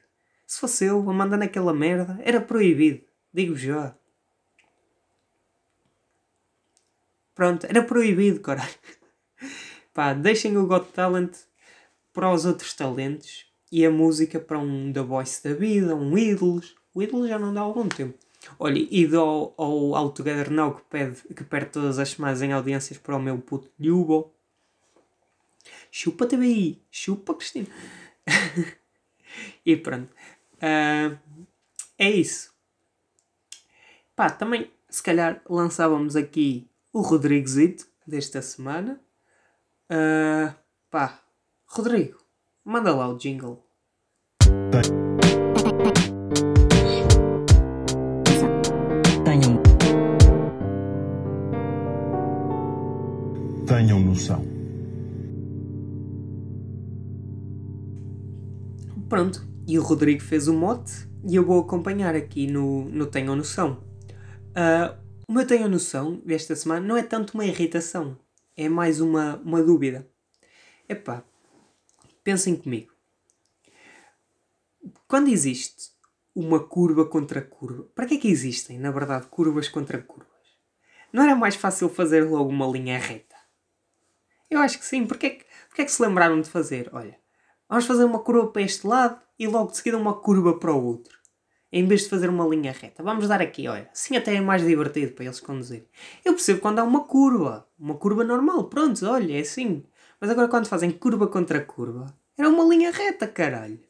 Se 0.46 0.60
fosse 0.60 0.84
eu 0.84 1.10
a 1.10 1.14
mandar 1.14 1.38
naquela 1.38 1.74
merda, 1.74 2.20
era 2.22 2.42
proibido. 2.42 3.02
Digo 3.34 3.56
já. 3.56 3.96
Pronto, 7.34 7.66
era 7.66 7.82
proibido, 7.82 8.42
caralho. 8.42 8.76
Pá, 9.96 10.12
deixem 10.12 10.58
o 10.58 10.68
Got 10.68 10.92
Talent 10.92 11.38
para 12.12 12.30
os 12.30 12.44
outros 12.44 12.74
talentos 12.74 13.46
e 13.72 13.86
a 13.86 13.90
música 13.90 14.38
para 14.42 14.60
um 14.60 14.92
The 14.92 15.02
Voice 15.02 15.42
da 15.42 15.54
vida, 15.54 15.96
um 15.96 16.18
Idols. 16.18 16.76
O 16.94 17.02
Idols 17.02 17.30
já 17.30 17.40
não 17.40 17.54
dá 17.54 17.62
algum 17.62 17.88
tempo. 17.88 18.20
Olha, 18.60 18.78
e 18.78 19.16
ao, 19.16 19.56
All 19.58 20.10
Together 20.12 20.52
Now 20.52 20.76
que, 20.76 20.82
pede, 20.90 21.22
que 21.34 21.46
perde 21.46 21.72
todas 21.72 21.98
as 21.98 22.10
semanas 22.10 22.42
em 22.42 22.52
audiências 22.52 23.00
para 23.00 23.16
o 23.16 23.22
meu 23.22 23.38
puto 23.38 23.72
Lubo. 23.80 24.34
Chupa 25.90 26.28
TVI, 26.28 26.78
chupa 26.92 27.34
Cristina. 27.34 27.68
e 29.66 29.78
pronto. 29.78 30.12
Uh, 30.56 31.18
é 31.98 32.10
isso. 32.10 32.54
Pá, 34.14 34.30
também 34.30 34.70
se 34.90 35.02
calhar 35.02 35.42
lançávamos 35.50 36.18
aqui 36.18 36.68
o 36.92 37.00
Rodriguezito 37.00 37.88
desta 38.06 38.42
semana. 38.42 39.00
Uh, 39.92 40.52
pá, 40.90 41.20
Rodrigo, 41.68 42.18
manda 42.64 42.96
lá 42.96 43.08
o 43.08 43.18
jingle. 43.18 43.64
Tenham. 49.24 49.62
Tenham 53.68 54.00
noção. 54.00 54.44
Pronto, 59.08 59.48
e 59.68 59.78
o 59.78 59.84
Rodrigo 59.84 60.24
fez 60.24 60.48
o 60.48 60.54
mote 60.54 61.08
e 61.24 61.36
eu 61.36 61.46
vou 61.46 61.62
acompanhar 61.62 62.16
aqui 62.16 62.48
no, 62.48 62.86
no 62.86 63.06
Tenham 63.06 63.36
Noção. 63.36 63.84
Uh, 64.50 64.98
o 65.30 65.34
meu 65.34 65.46
Tenham 65.46 65.70
Noção 65.70 66.20
desta 66.26 66.56
semana 66.56 66.86
não 66.86 66.98
é 66.98 67.04
tanto 67.04 67.36
uma 67.36 67.46
irritação, 67.46 68.18
é 68.56 68.70
mais 68.70 69.02
uma, 69.02 69.38
uma 69.38 69.62
dúvida. 69.62 70.10
Epá, 70.88 71.24
pensem 72.24 72.56
comigo. 72.56 72.94
Quando 75.08 75.30
existe 75.30 75.92
uma 76.34 76.60
curva 76.60 77.06
contra 77.06 77.42
curva, 77.42 77.84
para 77.96 78.06
que 78.06 78.16
é 78.16 78.18
que 78.18 78.28
existem, 78.28 78.78
na 78.78 78.92
verdade, 78.92 79.28
curvas 79.28 79.68
contra 79.68 80.02
curvas? 80.02 80.30
Não 81.12 81.24
era 81.24 81.36
mais 81.36 81.56
fácil 81.56 81.90
fazer 81.90 82.24
logo 82.30 82.50
uma 82.50 82.68
linha 82.68 83.00
reta? 83.00 83.36
Eu 84.50 84.60
acho 84.60 84.78
que 84.78 84.86
sim. 84.86 85.06
Porquê 85.06 85.28
é 85.28 85.30
que, 85.32 85.46
porquê 85.68 85.82
é 85.82 85.86
que 85.86 85.92
se 85.92 86.02
lembraram 86.02 86.40
de 86.40 86.50
fazer? 86.50 86.90
Olha, 86.94 87.20
vamos 87.68 87.86
fazer 87.86 88.04
uma 88.04 88.20
curva 88.20 88.52
para 88.52 88.62
este 88.62 88.86
lado 88.86 89.22
e 89.40 89.48
logo 89.48 89.72
de 89.72 89.78
seguida 89.78 89.98
uma 89.98 90.14
curva 90.14 90.60
para 90.60 90.74
o 90.74 90.84
outro. 90.84 91.18
Em 91.76 91.86
vez 91.86 92.04
de 92.04 92.10
fazer 92.10 92.30
uma 92.30 92.48
linha 92.48 92.72
reta. 92.72 93.04
Vamos 93.04 93.28
dar 93.28 93.42
aqui, 93.42 93.68
olha. 93.68 93.90
Assim 93.92 94.16
até 94.16 94.34
é 94.34 94.40
mais 94.40 94.66
divertido 94.66 95.12
para 95.12 95.26
eles 95.26 95.42
conduzirem. 95.42 95.86
Eu 96.24 96.32
percebo 96.32 96.62
quando 96.62 96.80
há 96.80 96.84
uma 96.86 97.04
curva. 97.04 97.68
Uma 97.78 97.96
curva 97.96 98.24
normal. 98.24 98.70
Pronto, 98.70 99.06
olha, 99.06 99.38
é 99.38 99.42
assim. 99.42 99.84
Mas 100.18 100.30
agora 100.30 100.48
quando 100.48 100.68
fazem 100.68 100.90
curva 100.90 101.28
contra 101.28 101.60
curva. 101.60 102.18
Era 102.38 102.48
uma 102.48 102.64
linha 102.64 102.92
reta, 102.92 103.28
caralho. 103.28 103.84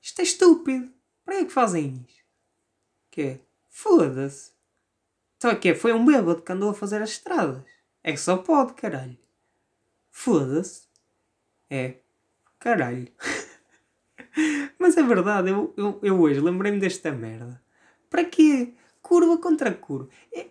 Isto 0.00 0.20
é 0.20 0.22
estúpido. 0.22 0.88
Para 1.24 1.38
que 1.38 1.46
é 1.46 1.48
fazem 1.48 2.06
isto? 2.08 2.24
Que 3.10 3.40
Foda-se. 3.68 4.52
Então 5.38 5.50
é 5.50 5.56
que 5.56 5.74
Foi 5.74 5.92
um 5.92 6.06
bêbado 6.06 6.40
que 6.40 6.52
andou 6.52 6.70
a 6.70 6.74
fazer 6.74 7.02
as 7.02 7.10
estradas. 7.10 7.64
É 8.04 8.12
que 8.12 8.20
só 8.20 8.36
pode, 8.36 8.74
caralho. 8.74 9.18
Foda-se. 10.12 10.82
É. 11.68 11.96
Caralho. 12.60 13.08
Mas 14.78 14.96
é 14.96 15.02
verdade, 15.02 15.50
eu, 15.50 15.72
eu, 15.76 15.98
eu 16.02 16.20
hoje 16.20 16.40
lembrei-me 16.40 16.78
desta 16.78 17.10
merda. 17.12 17.60
Para 18.10 18.24
quê? 18.24 18.74
Curva 19.02 19.38
contra 19.38 19.72
curva. 19.72 20.08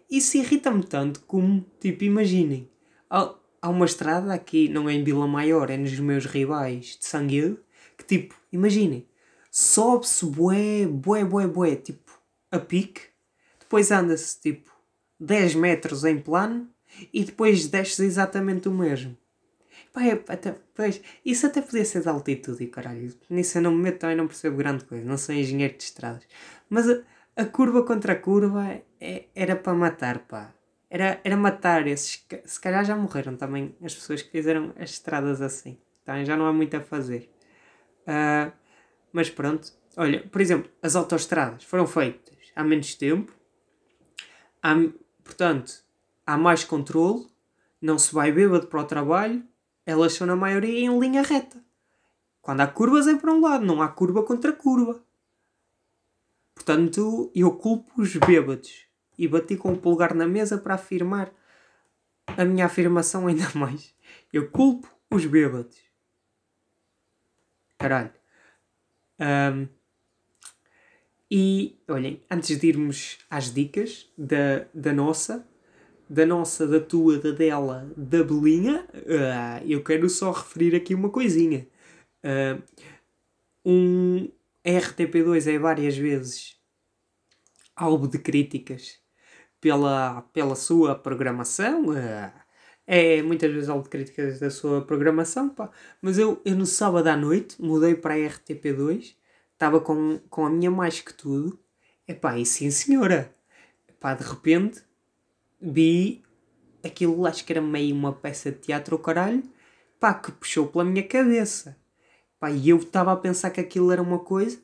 Isso 0.10 0.38
irrita-me 0.38 0.84
tanto 0.84 1.22
como, 1.22 1.65
tipo, 1.80 2.04
imaginem, 2.04 2.70
há, 3.10 3.34
há 3.62 3.70
uma 3.70 3.86
estrada 3.86 4.34
aqui, 4.34 4.70
não 4.70 4.89
é 4.89 4.94
em 4.94 5.04
Vila 5.04 5.27
Maior, 5.27 5.70
é 5.70 5.77
nos 5.77 6.00
meus 6.00 6.25
rivais 6.25 6.98
de 6.98 7.06
Sanguedo, 7.06 7.60
que 7.98 8.06
tipo, 8.06 8.36
imaginem, 8.51 9.06
sobe-se 9.51 10.25
bué, 10.25 10.86
bué, 10.86 11.24
bué, 11.24 11.48
bué, 11.48 11.75
tipo, 11.75 12.12
a 12.51 12.60
pique, 12.60 13.01
depois 13.60 13.92
anda-se 13.92 14.39
tipo 14.39 14.72
10 15.20 15.56
metros 15.56 16.04
em 16.06 16.20
plano 16.20 16.70
e 17.13 17.24
depois 17.24 17.68
desce 17.68 18.06
exatamente 18.06 18.70
o 18.70 18.72
mesmo. 18.72 19.18
Pá, 19.96 20.04
é, 20.04 20.12
até, 20.28 20.50
pois, 20.75 21.02
isso 21.25 21.48
até 21.48 21.62
podia 21.62 21.86
ser 21.86 22.02
de 22.02 22.10
altitude 22.10 22.62
e 22.64 22.68
caralho. 22.68 23.14
Nisso 23.30 23.58
eu 23.58 23.62
não 23.62 23.72
me 23.74 23.82
meto 23.84 24.00
também, 24.00 24.18
não 24.18 24.28
percebo 24.28 24.58
grande 24.58 24.84
coisa. 24.84 25.06
Não 25.06 25.18
sou 25.18 25.34
engenheiro 25.34 25.78
de 25.78 25.84
estradas. 25.86 26.28
Mas 26.70 26.90
a, 26.90 27.02
a 27.38 27.46
curva 27.46 27.82
contra 27.84 28.12
a 28.14 28.16
curva 28.18 28.82
é- 29.00 29.25
era 29.34 29.56
para 29.56 29.74
matar, 29.74 30.20
pá. 30.28 30.54
Era, 30.90 31.22
era 31.24 31.38
matar 31.38 31.88
esses. 31.88 32.25
Se 32.44 32.60
calhar 32.60 32.84
já 32.84 32.96
morreram 32.96 33.38
também 33.38 33.74
as 33.82 33.96
pessoas 33.96 34.22
que 34.22 34.32
fizeram 34.32 34.74
as 34.78 34.90
estradas 34.92 35.42
assim. 35.42 35.78
Também 36.04 36.25
já 36.25 36.36
não 36.36 36.46
há 36.46 36.54
muito 36.54 36.75
a 36.75 36.82
fazer. 36.82 37.30
Ah, 38.08 38.52
mas 39.14 39.30
pronto. 39.30 39.72
Olha, 39.98 40.28
por 40.28 40.42
exemplo, 40.42 40.72
as 40.84 40.96
autoestradas 40.96 41.64
foram 41.66 41.88
feitas 41.88 42.36
há 42.56 42.64
menos 42.64 42.96
tempo. 42.96 43.34
Há, 44.62 44.75
portanto, 45.24 45.84
há 46.25 46.38
mais 46.38 46.64
controle. 46.64 47.28
Não 47.82 47.98
se 48.00 48.14
vai 48.14 48.32
bêbado 48.32 48.68
para 48.68 48.82
o 48.82 48.86
trabalho. 48.86 49.44
Elas 49.86 50.13
são, 50.13 50.25
na 50.25 50.36
maioria, 50.36 50.80
em 50.80 51.00
linha 51.00 51.22
reta. 51.22 51.63
Quando 52.42 52.62
há 52.62 52.68
curvas 52.68 53.08
é 53.08 53.15
para 53.15 53.32
um 53.32 53.42
lado, 53.42 53.65
não 53.65 53.82
há 53.82 53.88
curva 53.88 54.24
contra 54.24 54.54
curva. 54.54 55.04
Portanto, 56.54 57.32
eu 57.36 57.51
culpo 57.58 58.01
os 58.01 58.15
bêbados. 58.15 58.86
E 59.18 59.27
bati 59.27 59.56
com 59.56 59.74
o 59.74 59.77
polegar 59.77 60.13
na 60.13 60.27
mesa 60.27 60.58
para 60.58 60.75
afirmar 60.75 61.32
a 62.27 62.44
minha 62.44 62.65
afirmação 62.65 63.27
ainda 63.27 63.50
mais. 63.56 63.94
Eu 64.32 64.50
culpo 64.50 64.88
os 65.10 65.25
bêbados. 65.25 65.77
Caralho. 67.77 68.13
Ahm, 69.20 69.68
e, 71.30 71.80
olhem, 71.88 72.24
antes 72.30 72.58
de 72.58 72.68
irmos 72.68 73.18
às 73.30 73.54
dicas 73.54 74.10
da, 74.18 74.65
da 74.74 74.94
nossa, 74.94 75.48
da 76.10 76.26
nossa, 76.26 76.68
da 76.68 76.80
tua, 76.80 77.18
da 77.20 77.32
dela, 77.32 77.92
da 77.98 78.24
Belinha, 78.24 78.88
ah, 79.34 79.62
eu 79.66 79.84
quero 79.84 80.10
só 80.10 80.32
referir 80.32 80.76
aqui 80.76 80.94
uma 80.96 81.10
coisinha. 81.10 81.68
Ah, 82.24 82.60
um 83.66 84.30
RTP2 84.64 85.48
é 85.48 85.60
várias 85.60 85.98
vezes 85.98 86.56
alvo 87.76 88.08
de 88.08 88.20
críticas 88.20 89.00
pela, 89.60 90.22
pela 90.34 90.56
sua 90.56 90.96
programação. 90.96 91.92
ah, 91.92 92.46
é 92.88 93.22
muitas 93.24 93.52
vezes 93.52 93.70
alvo 93.70 93.84
de 93.84 93.90
críticas 93.90 94.40
da 94.40 94.50
sua 94.50 94.86
programação, 94.86 95.50
pá. 95.50 95.72
Mas 96.02 96.18
eu, 96.20 96.42
eu 96.46 96.56
no 96.56 96.66
sábado 96.66 97.08
à 97.08 97.18
noite 97.18 97.62
mudei 97.62 97.96
para 97.96 98.14
a 98.16 98.18
RTP2, 98.18 99.16
estava 99.54 99.80
com, 99.82 100.20
com 100.30 100.46
a 100.46 100.50
minha 100.50 100.72
mais 100.72 101.02
que 101.02 101.14
tudo. 101.14 101.60
Epá, 102.08 102.38
e 102.38 102.46
sim 102.46 102.70
senhora. 102.72 103.34
Epá, 103.90 104.14
de 104.14 104.24
repente 104.24 104.84
vi 105.62 106.24
aquilo, 106.84 107.26
acho 107.26 107.44
que 107.46 107.54
era 107.54 107.62
meio 107.62 107.96
uma 107.96 108.14
peça 108.14 108.52
de 108.52 108.60
teatro, 108.60 108.98
caralho, 109.00 109.44
pá, 110.00 110.14
que 110.14 110.32
puxou 110.32 110.68
pela 110.68 110.84
minha 110.84 111.04
cabeça. 111.04 111.78
Pá, 112.40 112.52
e 112.52 112.70
eu 112.70 112.78
estava 112.78 113.12
a 113.12 113.16
pensar 113.18 113.50
que 113.52 113.60
aquilo 113.60 113.92
era 113.92 114.02
uma 114.02 114.20
coisa, 114.20 114.60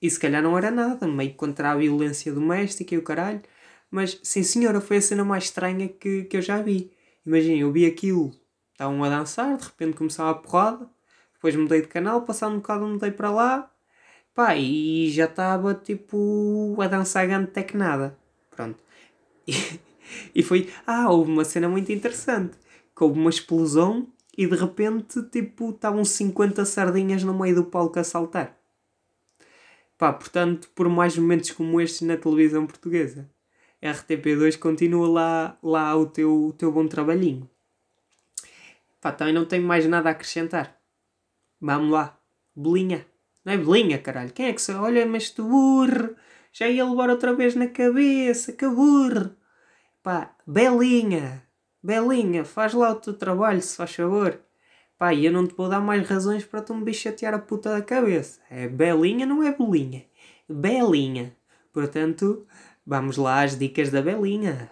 e 0.00 0.08
se 0.10 0.18
calhar 0.18 0.42
não 0.42 0.56
era 0.56 0.70
nada, 0.70 1.06
meio 1.06 1.34
contra 1.34 1.72
a 1.72 1.76
violência 1.76 2.32
doméstica 2.32 2.94
e 2.94 2.98
o 2.98 3.02
caralho. 3.02 3.42
Mas, 3.90 4.18
sim 4.22 4.42
senhora, 4.42 4.80
foi 4.80 4.98
a 4.98 5.02
cena 5.02 5.24
mais 5.24 5.44
estranha 5.44 5.88
que, 5.88 6.24
que 6.24 6.36
eu 6.36 6.42
já 6.42 6.62
vi. 6.62 6.92
Imaginem, 7.26 7.60
eu 7.60 7.72
vi 7.72 7.86
aquilo, 7.86 8.32
estavam 8.72 9.02
a 9.04 9.08
dançar, 9.10 9.56
de 9.58 9.64
repente 9.64 9.96
começava 9.96 10.30
a 10.30 10.34
porrada, 10.34 10.88
depois 11.34 11.54
mudei 11.56 11.82
de 11.82 11.88
canal, 11.88 12.22
passado 12.22 12.54
um 12.54 12.58
bocado 12.58 12.86
mudei 12.86 13.10
para 13.10 13.30
lá, 13.30 13.70
pá, 14.34 14.56
e 14.56 15.10
já 15.10 15.26
estava 15.26 15.74
tipo 15.74 16.76
a 16.80 16.86
dançar 16.86 17.26
grande 17.26 17.50
até 17.50 17.62
que 17.62 17.76
nada. 17.76 18.16
Pronto. 18.50 18.78
e 20.34 20.42
foi, 20.42 20.70
ah, 20.86 21.10
houve 21.10 21.30
uma 21.30 21.44
cena 21.44 21.68
muito 21.68 21.92
interessante, 21.92 22.56
que 22.96 23.04
houve 23.04 23.18
uma 23.18 23.30
explosão 23.30 24.08
e 24.36 24.46
de 24.46 24.56
repente, 24.56 25.22
tipo, 25.24 25.70
estavam 25.70 26.04
50 26.04 26.64
sardinhas 26.64 27.22
no 27.22 27.38
meio 27.38 27.54
do 27.56 27.64
palco 27.64 27.98
a 27.98 28.04
saltar. 28.04 28.56
Pá, 29.98 30.12
portanto, 30.12 30.70
por 30.74 30.88
mais 30.88 31.16
momentos 31.18 31.50
como 31.50 31.80
estes 31.80 32.00
na 32.02 32.16
televisão 32.16 32.66
portuguesa, 32.66 33.28
RTP2 33.82 34.58
continua 34.58 35.08
lá, 35.08 35.58
lá 35.62 35.96
o 35.96 36.06
teu, 36.06 36.46
o 36.46 36.52
teu 36.52 36.72
bom 36.72 36.86
trabalhinho. 36.86 37.48
Pá, 39.00 39.12
também 39.12 39.34
não 39.34 39.44
tenho 39.44 39.66
mais 39.66 39.86
nada 39.86 40.08
a 40.08 40.12
acrescentar. 40.12 40.78
Vamos 41.60 41.90
lá. 41.90 42.18
Belinha. 42.54 43.06
Não 43.44 43.52
é 43.52 43.56
Belinha, 43.56 43.98
caralho. 43.98 44.32
Quem 44.32 44.46
é 44.46 44.52
que 44.52 44.60
se... 44.60 44.72
Olha, 44.72 45.06
mas 45.06 45.30
tu 45.30 45.44
burro. 45.44 46.14
Já 46.52 46.68
ia 46.68 46.84
levar 46.84 47.08
outra 47.10 47.34
vez 47.34 47.54
na 47.54 47.68
cabeça. 47.68 48.52
Que 48.52 48.68
burro. 48.68 49.34
Pá, 50.02 50.34
Belinha. 50.46 51.46
Belinha, 51.82 52.44
faz 52.44 52.72
lá 52.72 52.90
o 52.90 52.94
teu 52.94 53.12
trabalho, 53.14 53.60
se 53.60 53.76
faz 53.76 53.94
favor. 53.94 54.40
Pá, 54.98 55.12
e 55.12 55.26
eu 55.26 55.32
não 55.32 55.46
te 55.46 55.54
vou 55.54 55.68
dar 55.68 55.80
mais 55.80 56.08
razões 56.08 56.44
para 56.44 56.62
tu 56.62 56.74
me 56.74 56.84
bichatear 56.84 57.34
a 57.34 57.38
puta 57.38 57.70
da 57.70 57.82
cabeça. 57.82 58.40
É 58.50 58.66
Belinha, 58.66 59.26
não 59.26 59.42
é 59.42 59.52
Belinha. 59.52 60.04
Belinha. 60.48 61.36
Portanto, 61.72 62.46
vamos 62.86 63.16
lá 63.18 63.42
às 63.42 63.58
dicas 63.58 63.90
da 63.90 64.00
Belinha. 64.00 64.70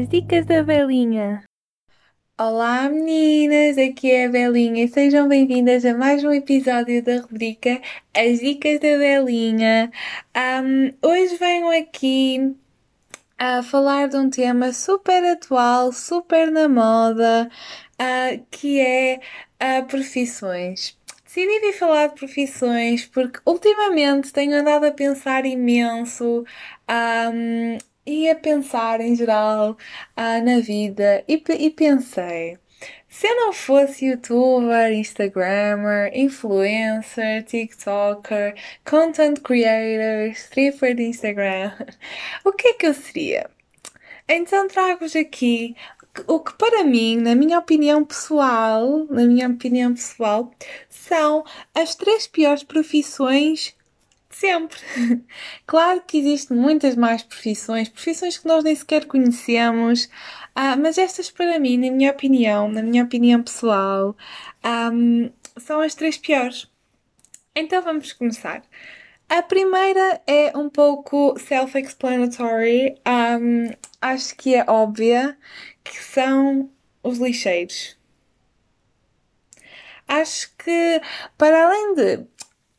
As 0.00 0.08
dicas 0.08 0.46
da 0.46 0.62
Belinha. 0.62 1.44
Olá 2.38 2.88
meninas, 2.88 3.76
aqui 3.76 4.10
é 4.10 4.24
a 4.24 4.28
Belinha 4.30 4.84
e 4.84 4.88
sejam 4.88 5.28
bem-vindas 5.28 5.84
a 5.84 5.92
mais 5.92 6.24
um 6.24 6.32
episódio 6.32 7.02
da 7.02 7.20
rubrica 7.20 7.82
As 8.14 8.40
Dicas 8.40 8.80
da 8.80 8.96
Belinha. 8.96 9.92
Ahm, 10.32 10.94
hoje 11.02 11.36
venho 11.36 11.68
aqui 11.78 12.56
a 13.38 13.62
falar 13.62 14.08
de 14.08 14.16
um 14.16 14.30
tema 14.30 14.72
super 14.72 15.22
atual, 15.32 15.92
super 15.92 16.50
na 16.50 16.66
moda, 16.66 17.50
ah, 17.98 18.40
que 18.50 18.80
é 18.80 19.20
ah, 19.58 19.82
profissões. 19.82 20.98
Decidi 21.26 21.60
vir 21.60 21.74
falar 21.74 22.06
de 22.06 22.14
profissões 22.14 23.04
porque 23.04 23.38
ultimamente 23.44 24.32
tenho 24.32 24.58
andado 24.58 24.84
a 24.84 24.92
pensar 24.92 25.44
imenso 25.44 26.42
ahm, 26.88 27.76
e 28.06 28.28
a 28.28 28.34
pensar 28.34 29.00
em 29.00 29.14
geral 29.14 29.76
ah, 30.16 30.40
na 30.40 30.60
vida 30.60 31.24
e, 31.28 31.42
e 31.58 31.70
pensei. 31.70 32.58
Se 33.08 33.26
eu 33.26 33.36
não 33.36 33.52
fosse 33.52 34.06
youtuber, 34.06 34.92
instagrammer, 34.92 36.10
influencer, 36.14 37.44
tiktoker, 37.44 38.54
content 38.84 39.40
creator, 39.40 40.30
stripper 40.32 40.94
de 40.94 41.02
Instagram, 41.04 41.72
o 42.44 42.52
que 42.52 42.68
é 42.68 42.74
que 42.74 42.86
eu 42.86 42.94
seria? 42.94 43.50
Então 44.28 44.68
trago-vos 44.68 45.16
aqui 45.16 45.74
o 46.26 46.40
que 46.40 46.54
para 46.54 46.84
mim, 46.84 47.16
na 47.16 47.34
minha 47.34 47.58
opinião 47.58 48.04
pessoal, 48.04 49.06
na 49.08 49.24
minha 49.24 49.48
opinião 49.48 49.94
pessoal, 49.94 50.52
são 50.88 51.44
as 51.74 51.94
três 51.94 52.26
piores 52.26 52.62
profissões 52.62 53.74
sempre. 54.40 54.80
Claro 55.66 56.02
que 56.06 56.18
existem 56.18 56.56
muitas 56.56 56.96
mais 56.96 57.22
profissões, 57.22 57.88
profissões 57.88 58.38
que 58.38 58.48
nós 58.48 58.64
nem 58.64 58.74
sequer 58.74 59.04
conhecemos, 59.06 60.08
ah, 60.54 60.76
mas 60.76 60.98
estas 60.98 61.30
para 61.30 61.58
mim, 61.60 61.76
na 61.78 61.90
minha 61.90 62.10
opinião, 62.10 62.68
na 62.68 62.82
minha 62.82 63.04
opinião 63.04 63.42
pessoal, 63.42 64.16
ahm, 64.62 65.30
são 65.56 65.80
as 65.80 65.94
três 65.94 66.18
piores. 66.18 66.68
Então 67.54 67.82
vamos 67.82 68.12
começar. 68.12 68.62
A 69.28 69.42
primeira 69.42 70.20
é 70.26 70.56
um 70.56 70.68
pouco 70.68 71.38
self-explanatory, 71.38 72.96
ahm, 73.04 73.70
acho 74.00 74.34
que 74.36 74.54
é 74.56 74.64
óbvia, 74.68 75.38
que 75.84 76.02
são 76.02 76.70
os 77.02 77.18
lixeiros. 77.18 77.96
Acho 80.08 80.50
que, 80.58 81.00
para 81.38 81.66
além 81.66 81.94
de 81.94 82.26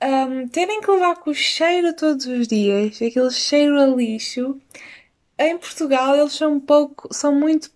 ahm, 0.02 0.48
terem 0.48 0.82
que 0.82 0.92
levar 0.92 1.16
com 1.18 1.32
o 1.32 1.34
cheiro 1.34 1.96
todos 1.96 2.26
os 2.26 2.48
dias, 2.48 3.02
aquele 3.02 3.32
cheiro 3.32 3.80
a 3.80 3.86
lixo, 3.86 4.60
em 5.40 5.58
Portugal 5.58 6.16
eles 6.16 6.34
são 6.34 6.54
um 6.56 6.60
pouco, 6.60 7.14
são 7.14 7.34
muito 7.36 7.72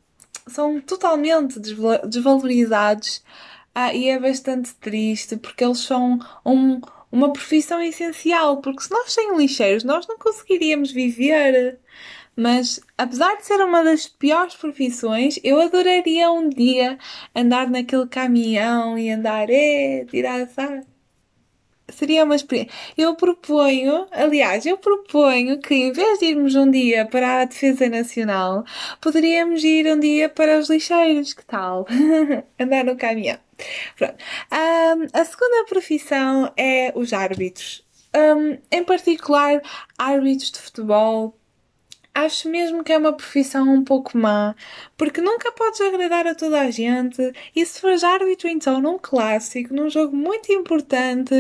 são 0.48 0.80
totalmente 0.82 1.60
desva- 1.60 2.00
desvalorizados 2.00 3.24
ah, 3.74 3.94
e 3.94 4.10
é 4.10 4.20
bastante 4.20 4.74
triste 4.76 5.38
porque 5.38 5.64
eles 5.64 5.80
são 5.80 6.20
um, 6.46 6.80
uma 7.12 7.32
profissão 7.34 7.82
essencial, 7.82 8.62
porque 8.62 8.84
se 8.84 8.92
nós 8.92 9.12
sem 9.14 9.36
lixeiros 9.38 9.84
nós 9.84 10.08
não 10.08 10.18
conseguiríamos 10.18 10.92
viver. 10.92 11.80
Mas 12.36 12.82
apesar 12.98 13.38
de 13.38 13.46
ser 13.46 13.62
uma 13.62 13.84
das 13.84 14.08
piores 14.08 14.56
profissões, 14.56 15.40
eu 15.44 15.60
adoraria 15.62 16.32
um 16.32 16.50
dia 16.50 16.98
andar 17.34 17.70
naquele 17.70 18.08
caminhão 18.08 18.98
e 18.98 19.10
andar, 19.10 19.50
é, 19.50 20.06
tirar, 20.06 20.48
sabe? 20.50 20.86
Seria 21.96 22.26
uma 22.26 22.36
experiência. 22.36 22.72
Eu 22.98 23.16
proponho, 23.16 24.06
aliás, 24.12 24.66
eu 24.66 24.78
proponho 24.78 25.60
que 25.60 25.74
em 25.74 25.92
vez 25.94 26.20
de 26.20 26.26
irmos 26.26 26.54
um 26.54 26.70
dia 26.70 27.06
para 27.06 27.42
a 27.42 27.46
Defesa 27.46 27.88
Nacional, 27.88 28.66
poderíamos 29.00 29.64
ir 29.64 29.88
um 29.88 30.00
dia 30.00 30.28
para 30.28 30.60
os 30.60 30.70
lixeiros, 30.70 31.34
que 31.34 31.46
tal? 31.46 31.88
Andar 32.60 32.84
no 32.84 32.98
caminhão. 32.98 33.38
Pronto. 33.98 34.16
Ahm, 34.52 35.08
a 35.14 35.24
segunda 35.24 35.66
profissão 35.70 36.52
é 36.58 36.92
os 36.96 37.14
árbitros. 37.14 37.86
Ahm, 38.14 38.58
em 38.70 38.84
particular, 38.84 39.62
árbitros 39.98 40.52
de 40.52 40.60
futebol. 40.60 41.38
Acho 42.16 42.50
mesmo 42.50 42.82
que 42.82 42.94
é 42.94 42.98
uma 42.98 43.12
profissão 43.14 43.68
um 43.74 43.84
pouco 43.84 44.18
má, 44.18 44.56
porque 44.98 45.20
nunca 45.20 45.52
podes 45.52 45.82
agradar 45.82 46.26
a 46.26 46.34
toda 46.34 46.62
a 46.62 46.72
gente, 46.72 47.22
e 47.54 47.66
se 47.66 47.82
fores 47.82 48.06
árbitro 48.06 48.48
então 48.48 48.80
num 48.82 48.98
clássico, 48.98 49.74
num 49.74 49.90
jogo 49.90 50.16
muito 50.16 50.50
importante, 50.52 51.36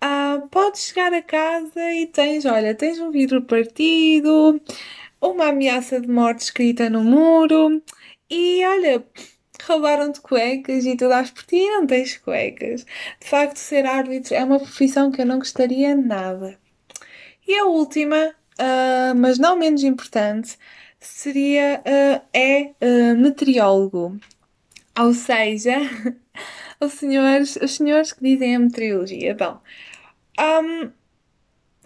ah, 0.00 0.40
podes 0.50 0.82
chegar 0.82 1.12
a 1.12 1.22
casa 1.22 1.92
e 1.92 2.06
tens, 2.06 2.44
olha, 2.44 2.72
tens 2.74 3.00
um 3.00 3.10
vidro 3.10 3.42
partido, 3.42 4.60
uma 5.20 5.48
ameaça 5.48 6.00
de 6.00 6.08
morte 6.08 6.42
escrita 6.42 6.88
no 6.88 7.02
muro, 7.02 7.82
e 8.30 8.64
olha, 8.64 9.04
roubaram-te 9.66 10.20
cuecas 10.20 10.84
e 10.86 10.96
tu 10.96 11.08
dás 11.08 11.30
por 11.32 11.44
ti 11.44 11.56
e 11.56 11.70
não 11.70 11.86
tens 11.86 12.16
cuecas. 12.18 12.86
De 13.20 13.26
facto, 13.28 13.56
ser 13.56 13.84
árbitro 13.86 14.34
é 14.34 14.44
uma 14.44 14.58
profissão 14.60 15.10
que 15.10 15.20
eu 15.22 15.26
não 15.26 15.38
gostaria 15.38 15.96
nada. 15.96 16.58
E 17.46 17.56
a 17.58 17.64
última, 17.66 18.34
ah, 18.58 19.14
mas 19.16 19.38
não 19.38 19.56
menos 19.56 19.82
importante, 19.82 20.58
seria, 21.00 21.82
ah, 21.84 22.22
é 22.32 22.74
ah, 22.80 23.14
meteorólogo. 23.16 24.18
Ou 24.98 25.12
seja, 25.12 25.76
os 26.80 26.92
senhores, 26.94 27.56
os 27.56 27.76
senhores 27.76 28.12
que 28.12 28.22
dizem 28.22 28.56
a 28.56 28.58
meteorologia. 28.58 29.34
Bom, 29.34 29.60
ahm, 30.38 30.90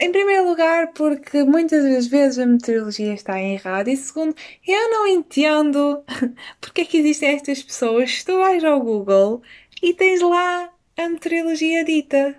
em 0.00 0.12
primeiro 0.12 0.48
lugar, 0.48 0.92
porque 0.94 1.44
muitas 1.44 1.84
das 1.84 2.06
vezes 2.06 2.38
a 2.38 2.46
meteorologia 2.46 3.12
está 3.12 3.40
errada, 3.40 3.90
e 3.90 3.96
segundo, 3.96 4.34
eu 4.66 4.90
não 4.90 5.06
entendo 5.06 6.02
porque 6.60 6.82
é 6.82 6.84
que 6.86 6.98
existem 6.98 7.34
estas 7.34 7.62
pessoas. 7.62 8.24
Tu 8.24 8.36
vais 8.38 8.64
ao 8.64 8.80
Google 8.80 9.42
e 9.82 9.92
tens 9.94 10.20
lá 10.22 10.70
a 10.96 11.08
meteorologia 11.08 11.84
dita. 11.84 12.36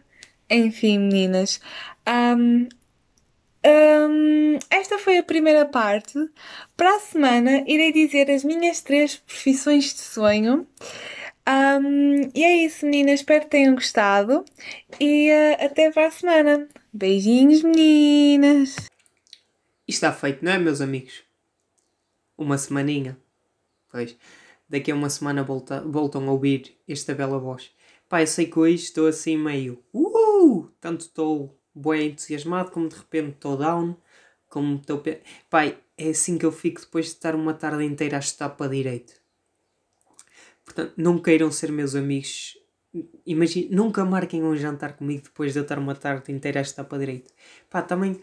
Enfim, 0.50 1.00
meninas, 1.00 1.62
ahm, 2.06 2.68
esta 4.70 4.98
foi 4.98 5.18
a 5.18 5.24
primeira 5.24 5.66
parte. 5.66 6.18
Para 6.76 6.96
a 6.96 7.00
semana, 7.00 7.64
irei 7.68 7.92
dizer 7.92 8.30
as 8.32 8.44
minhas 8.44 8.82
três 8.82 9.18
profissões 9.18 9.94
de 9.94 10.02
sonho. 10.02 10.68
Ahm, 11.46 12.30
e 12.34 12.44
é 12.44 12.66
isso, 12.66 12.86
meninas. 12.86 13.20
Espero 13.20 13.44
que 13.44 13.52
tenham 13.52 13.76
gostado. 13.76 14.44
E 15.00 15.30
eh, 15.30 15.66
até 15.66 15.92
para 15.92 16.08
a 16.08 16.12
semana. 16.12 16.68
Beijinhos, 16.94 17.64
meninas! 17.64 18.76
Está 19.88 20.12
feito, 20.12 20.44
não 20.44 20.52
é, 20.52 20.58
meus 20.58 20.82
amigos? 20.82 21.24
Uma 22.38 22.58
semaninha. 22.58 23.18
Pois, 23.90 24.16
daqui 24.68 24.92
a 24.92 24.96
uma 24.96 25.10
semana 25.10 25.44
volta, 25.44 25.82
voltam 25.82 26.28
a 26.28 26.32
ouvir 26.32 26.78
esta 26.88 27.14
bela 27.14 27.40
voz. 27.40 27.72
Pá, 28.10 28.22
eu 28.22 28.28
sei 28.28 28.46
que 28.46 28.60
hoje 28.60 28.76
estou 28.76 29.08
assim 29.08 29.38
meio... 29.38 29.84
Uh! 29.94 30.70
Tanto 30.80 31.02
estou 31.02 31.58
bem 31.74 32.10
entusiasmado, 32.10 32.72
como 32.72 32.90
de 32.90 32.96
repente 32.96 33.36
estou 33.36 33.58
down, 33.58 33.96
como 34.48 34.76
estou... 34.76 35.04
Pai, 35.50 35.78
é 35.98 36.10
assim 36.10 36.38
que 36.38 36.46
eu 36.46 36.52
fico 36.52 36.82
depois 36.82 37.06
de 37.06 37.12
estar 37.12 37.36
uma 37.36 37.54
tarde 37.54 37.84
inteira 37.84 38.18
a 38.18 38.20
estudar 38.20 38.50
para 38.50 38.72
direito. 38.72 39.14
Portanto, 40.66 40.94
não 40.98 41.20
queiram 41.20 41.52
ser 41.52 41.72
meus 41.72 41.96
amigos. 41.96 42.58
Imagina, 43.26 43.76
nunca 43.76 44.04
marquem 44.04 44.44
um 44.44 44.56
jantar 44.56 44.98
comigo 44.98 45.24
depois 45.24 45.54
de 45.54 45.60
eu 45.60 45.64
estar 45.64 45.80
uma 45.80 45.96
tarde 45.96 46.32
inteira 46.32 46.60
a 46.60 46.62
estudar 46.62 46.86
para 46.86 46.98
direito. 46.98 47.32
Pá, 47.70 47.82
também, 47.82 48.20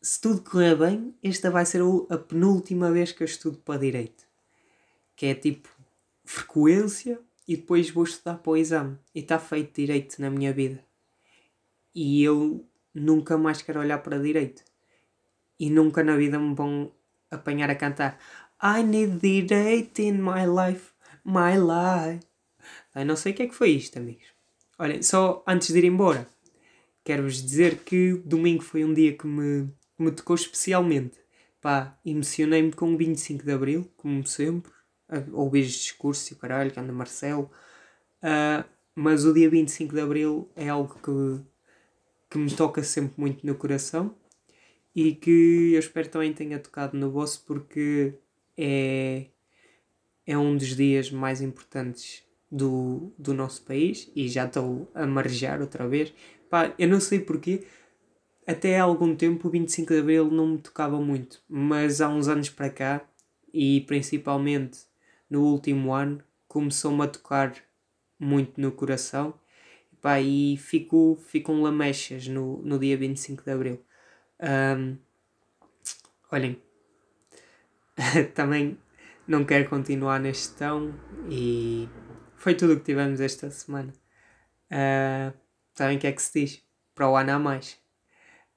se 0.00 0.20
tudo 0.20 0.42
correr 0.42 0.76
bem, 0.76 1.14
esta 1.22 1.50
vai 1.50 1.66
ser 1.66 1.82
a 2.10 2.18
penúltima 2.18 2.90
vez 2.92 3.12
que 3.12 3.22
eu 3.22 3.26
estudo 3.26 3.58
para 3.58 3.80
direito. 3.80 4.24
Que 5.16 5.26
é 5.26 5.34
tipo 5.34 5.68
frequência 6.24 7.18
e 7.46 7.56
depois 7.56 7.90
vou 7.90 8.04
estudar 8.04 8.38
para 8.38 8.52
o 8.52 8.56
exame. 8.56 8.98
E 9.14 9.20
está 9.20 9.38
feito 9.38 9.76
direito 9.76 10.20
na 10.20 10.30
minha 10.30 10.52
vida. 10.52 10.84
E 11.94 12.22
eu 12.22 12.66
nunca 12.94 13.36
mais 13.36 13.62
quero 13.62 13.80
olhar 13.80 13.98
para 13.98 14.18
direito. 14.18 14.62
E 15.58 15.70
nunca 15.70 16.02
na 16.02 16.16
vida 16.16 16.38
me 16.38 16.54
vão 16.54 16.92
apanhar 17.30 17.70
a 17.70 17.74
cantar 17.74 18.18
I 18.62 18.82
need 18.82 19.18
direito 19.20 20.00
in 20.00 20.22
my 20.22 20.46
life, 20.46 20.92
my 21.24 21.56
life. 21.58 22.26
Eu 22.94 23.04
não 23.04 23.16
sei 23.16 23.32
o 23.32 23.34
que 23.34 23.42
é 23.42 23.46
que 23.48 23.54
foi 23.54 23.70
isto, 23.70 23.98
amigos. 23.98 24.24
Olhem, 24.78 25.02
só 25.02 25.44
antes 25.46 25.68
de 25.68 25.78
ir 25.78 25.84
embora, 25.84 26.26
quero-vos 27.04 27.42
dizer 27.42 27.78
que 27.84 28.14
domingo 28.24 28.62
foi 28.62 28.84
um 28.84 28.94
dia 28.94 29.16
que 29.16 29.26
me, 29.26 29.68
me 29.98 30.10
tocou 30.10 30.34
especialmente. 30.34 31.18
Pá, 31.60 31.98
emocionei-me 32.04 32.72
com 32.72 32.94
o 32.94 32.96
25 32.96 33.44
de 33.44 33.52
Abril, 33.52 33.90
como 33.96 34.26
sempre. 34.26 34.72
a 35.08 35.22
Ouvir 35.32 35.62
os 35.62 35.72
discursos 35.72 36.30
e 36.30 36.34
o 36.34 36.36
caralho, 36.36 36.70
que 36.70 36.80
anda 36.80 36.92
Marcelo. 36.92 37.50
Ah, 38.22 38.64
mas 38.94 39.24
o 39.24 39.34
dia 39.34 39.50
25 39.50 39.94
de 39.94 40.00
Abril 40.00 40.50
é 40.56 40.68
algo 40.68 40.94
que, 40.94 41.44
que 42.34 42.38
me 42.38 42.50
toca 42.50 42.82
sempre 42.82 43.14
muito 43.16 43.46
no 43.46 43.54
coração 43.54 44.12
e 44.92 45.14
que 45.14 45.70
eu 45.72 45.78
espero 45.78 46.08
também 46.08 46.32
tenha 46.32 46.58
tocado 46.58 46.98
no 46.98 47.08
vosso 47.08 47.44
porque 47.46 48.14
é, 48.58 49.26
é 50.26 50.36
um 50.36 50.56
dos 50.56 50.74
dias 50.74 51.12
mais 51.12 51.40
importantes 51.40 52.24
do, 52.50 53.12
do 53.16 53.32
nosso 53.32 53.62
país 53.62 54.10
e 54.16 54.28
já 54.28 54.46
estou 54.46 54.90
a 54.96 55.06
marejar 55.06 55.60
outra 55.60 55.86
vez. 55.86 56.12
Pá, 56.50 56.74
eu 56.76 56.88
não 56.88 56.98
sei 56.98 57.20
porquê, 57.20 57.68
até 58.44 58.80
há 58.80 58.82
algum 58.82 59.14
tempo 59.14 59.46
o 59.46 59.50
25 59.52 59.92
de 59.92 60.00
Abril 60.00 60.28
não 60.28 60.48
me 60.48 60.58
tocava 60.58 61.00
muito, 61.00 61.40
mas 61.48 62.00
há 62.00 62.08
uns 62.08 62.26
anos 62.26 62.50
para 62.50 62.68
cá 62.68 63.08
e 63.52 63.82
principalmente 63.82 64.80
no 65.30 65.44
último 65.44 65.92
ano 65.92 66.20
começou-me 66.48 67.04
a 67.04 67.06
tocar 67.06 67.54
muito 68.18 68.60
no 68.60 68.72
coração 68.72 69.34
Pá, 70.04 70.20
e 70.20 70.58
fico, 70.58 71.16
ficam 71.28 71.62
lamechas 71.62 72.28
no, 72.28 72.58
no 72.58 72.78
dia 72.78 72.94
25 72.94 73.42
de 73.42 73.50
Abril. 73.50 73.82
Ahm, 74.38 74.98
olhem, 76.30 76.62
também 78.34 78.76
não 79.26 79.46
quero 79.46 79.66
continuar 79.70 80.20
neste 80.20 80.56
tão 80.56 80.94
e 81.30 81.88
foi 82.36 82.54
tudo 82.54 82.74
o 82.74 82.76
que 82.76 82.84
tivemos 82.84 83.18
esta 83.18 83.50
semana. 83.50 83.94
Ah, 84.70 85.32
sabem 85.74 85.96
o 85.96 86.00
que 86.00 86.06
é 86.06 86.12
que 86.12 86.20
se 86.20 86.38
diz? 86.38 86.62
Para 86.94 87.08
o 87.08 87.16
ano 87.16 87.32
há 87.32 87.38
mais. 87.38 87.80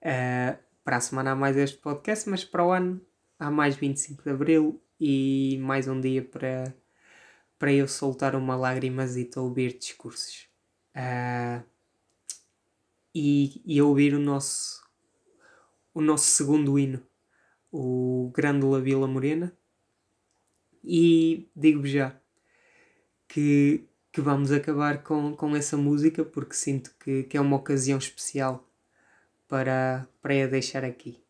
Ah, 0.04 0.58
para 0.84 0.98
a 0.98 1.02
semana 1.02 1.32
há 1.32 1.36
mais 1.36 1.56
este 1.56 1.78
podcast, 1.78 2.30
mas 2.30 2.44
para 2.44 2.66
o 2.66 2.72
ano 2.74 3.02
há 3.40 3.50
mais 3.50 3.78
25 3.78 4.22
de 4.22 4.32
Abril 4.32 4.82
e 5.00 5.58
mais 5.62 5.88
um 5.88 6.02
dia 6.02 6.24
para, 6.24 6.76
para 7.58 7.72
eu 7.72 7.88
soltar 7.88 8.36
uma 8.36 8.58
lágrimazita 8.58 9.40
a 9.40 9.44
ouvir 9.44 9.78
discursos. 9.78 10.57
Ah, 11.00 11.62
e, 13.14 13.62
e 13.64 13.80
a 13.80 13.86
ouvir 13.86 14.16
o 14.16 14.20
nosso, 14.20 14.84
o 15.94 16.02
nosso 16.02 16.26
segundo 16.26 16.80
hino, 16.80 17.04
o 17.72 18.32
Grândola 18.34 18.82
Vila 18.82 19.08
Morena. 19.08 19.56
E 20.84 21.48
digo-vos 21.56 21.92
já 21.92 22.20
que, 23.28 23.88
que 24.12 24.22
vamos 24.22 24.52
acabar 24.52 25.04
com, 25.04 25.36
com 25.36 25.56
essa 25.56 25.78
música 25.78 26.26
porque 26.26 26.56
sinto 26.56 26.92
que, 27.00 27.24
que 27.24 27.38
é 27.38 27.42
uma 27.42 27.58
ocasião 27.58 28.00
especial 28.00 28.68
para, 29.48 30.08
para 30.20 30.46
a 30.46 30.48
deixar 30.48 30.84
aqui. 30.84 31.24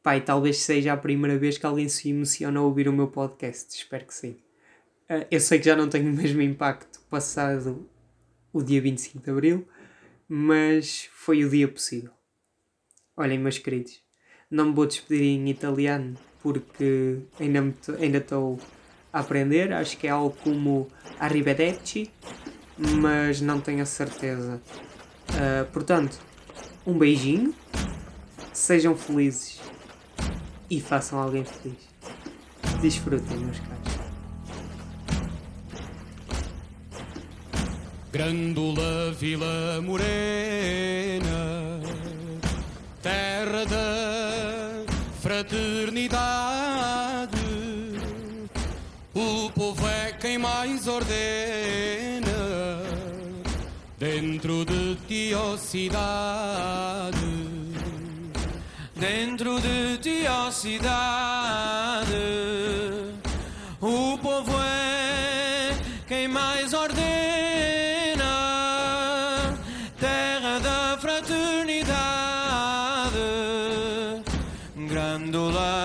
Pai, 0.00 0.20
talvez 0.24 0.58
seja 0.58 0.92
a 0.92 0.96
primeira 0.96 1.36
vez 1.36 1.58
que 1.58 1.66
alguém 1.66 1.88
se 1.88 2.10
emociona 2.10 2.60
a 2.60 2.62
ouvir 2.62 2.88
o 2.88 2.92
meu 2.92 3.08
podcast. 3.08 3.76
Espero 3.76 4.06
que 4.06 4.14
sim. 4.14 4.36
Ah, 5.08 5.26
eu 5.28 5.40
sei 5.40 5.58
que 5.58 5.64
já 5.64 5.74
não 5.74 5.88
tenho 5.88 6.08
o 6.08 6.14
mesmo 6.14 6.40
impacto 6.40 7.00
passado 7.10 7.88
o 8.52 8.62
dia 8.62 8.80
25 8.80 9.24
de 9.24 9.30
Abril, 9.30 9.68
mas 10.28 11.08
foi 11.12 11.44
o 11.44 11.50
dia 11.50 11.68
possível. 11.68 12.10
Olhem, 13.16 13.38
meus 13.38 13.58
queridos, 13.58 14.00
não 14.50 14.66
me 14.66 14.74
vou 14.74 14.86
despedir 14.86 15.22
em 15.22 15.48
italiano 15.48 16.16
porque 16.42 17.20
ainda 17.38 18.18
estou 18.18 18.58
a 19.12 19.20
aprender. 19.20 19.72
Acho 19.72 19.96
que 19.96 20.06
é 20.06 20.10
algo 20.10 20.36
como 20.42 20.88
arrivederci, 21.18 22.10
mas 23.00 23.40
não 23.40 23.60
tenho 23.60 23.82
a 23.82 23.86
certeza. 23.86 24.60
Ah, 25.34 25.66
portanto, 25.72 26.18
um 26.86 26.98
beijinho, 26.98 27.54
sejam 28.52 28.96
felizes 28.96 29.60
e 30.68 30.80
façam 30.80 31.18
alguém 31.18 31.44
feliz. 31.44 31.88
Desfrutem, 32.80 33.38
meus 33.38 33.60
caros. 33.60 33.91
Grândola 38.12 39.10
Vila 39.18 39.80
Morena, 39.80 41.80
terra 43.00 43.64
da 43.64 44.84
fraternidade. 45.22 46.20
O 49.14 49.50
povo 49.52 49.88
é 49.88 50.12
quem 50.12 50.36
mais 50.36 50.86
ordena 50.86 51.10
dentro 53.98 54.66
de 54.66 54.96
ti, 55.08 55.32
ó 55.34 55.56
cidade. 55.56 57.16
Dentro 58.94 59.58
de 59.58 59.96
ti, 60.02 60.26
ó 60.28 60.50
cidade, 60.50 62.12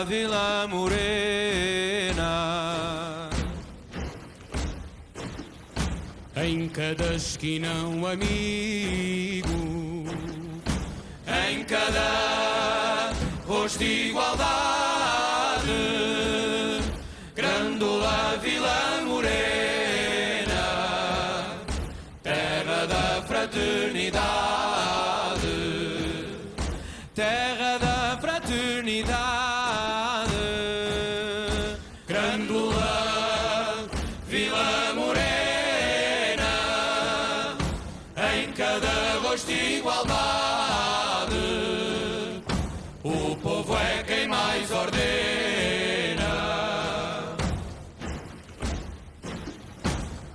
Vila 0.06 0.68
Morena. 0.68 2.18
Em 6.36 6.70
cada 6.70 7.14
esquina 7.16 7.72
um 7.88 8.06
amigo, 8.06 9.48
em 11.28 11.64
cada 11.64 13.12
rosto 13.48 13.84
igualdade, 13.84 14.48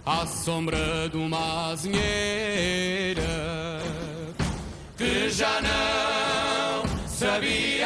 À 0.05 0.27
sombra 0.27 1.09
de 1.09 1.17
uma 1.17 1.71
azinheira 1.71 3.23
que 4.99 5.31
já 5.31 5.61
não 5.61 6.83
sabia 7.07 7.82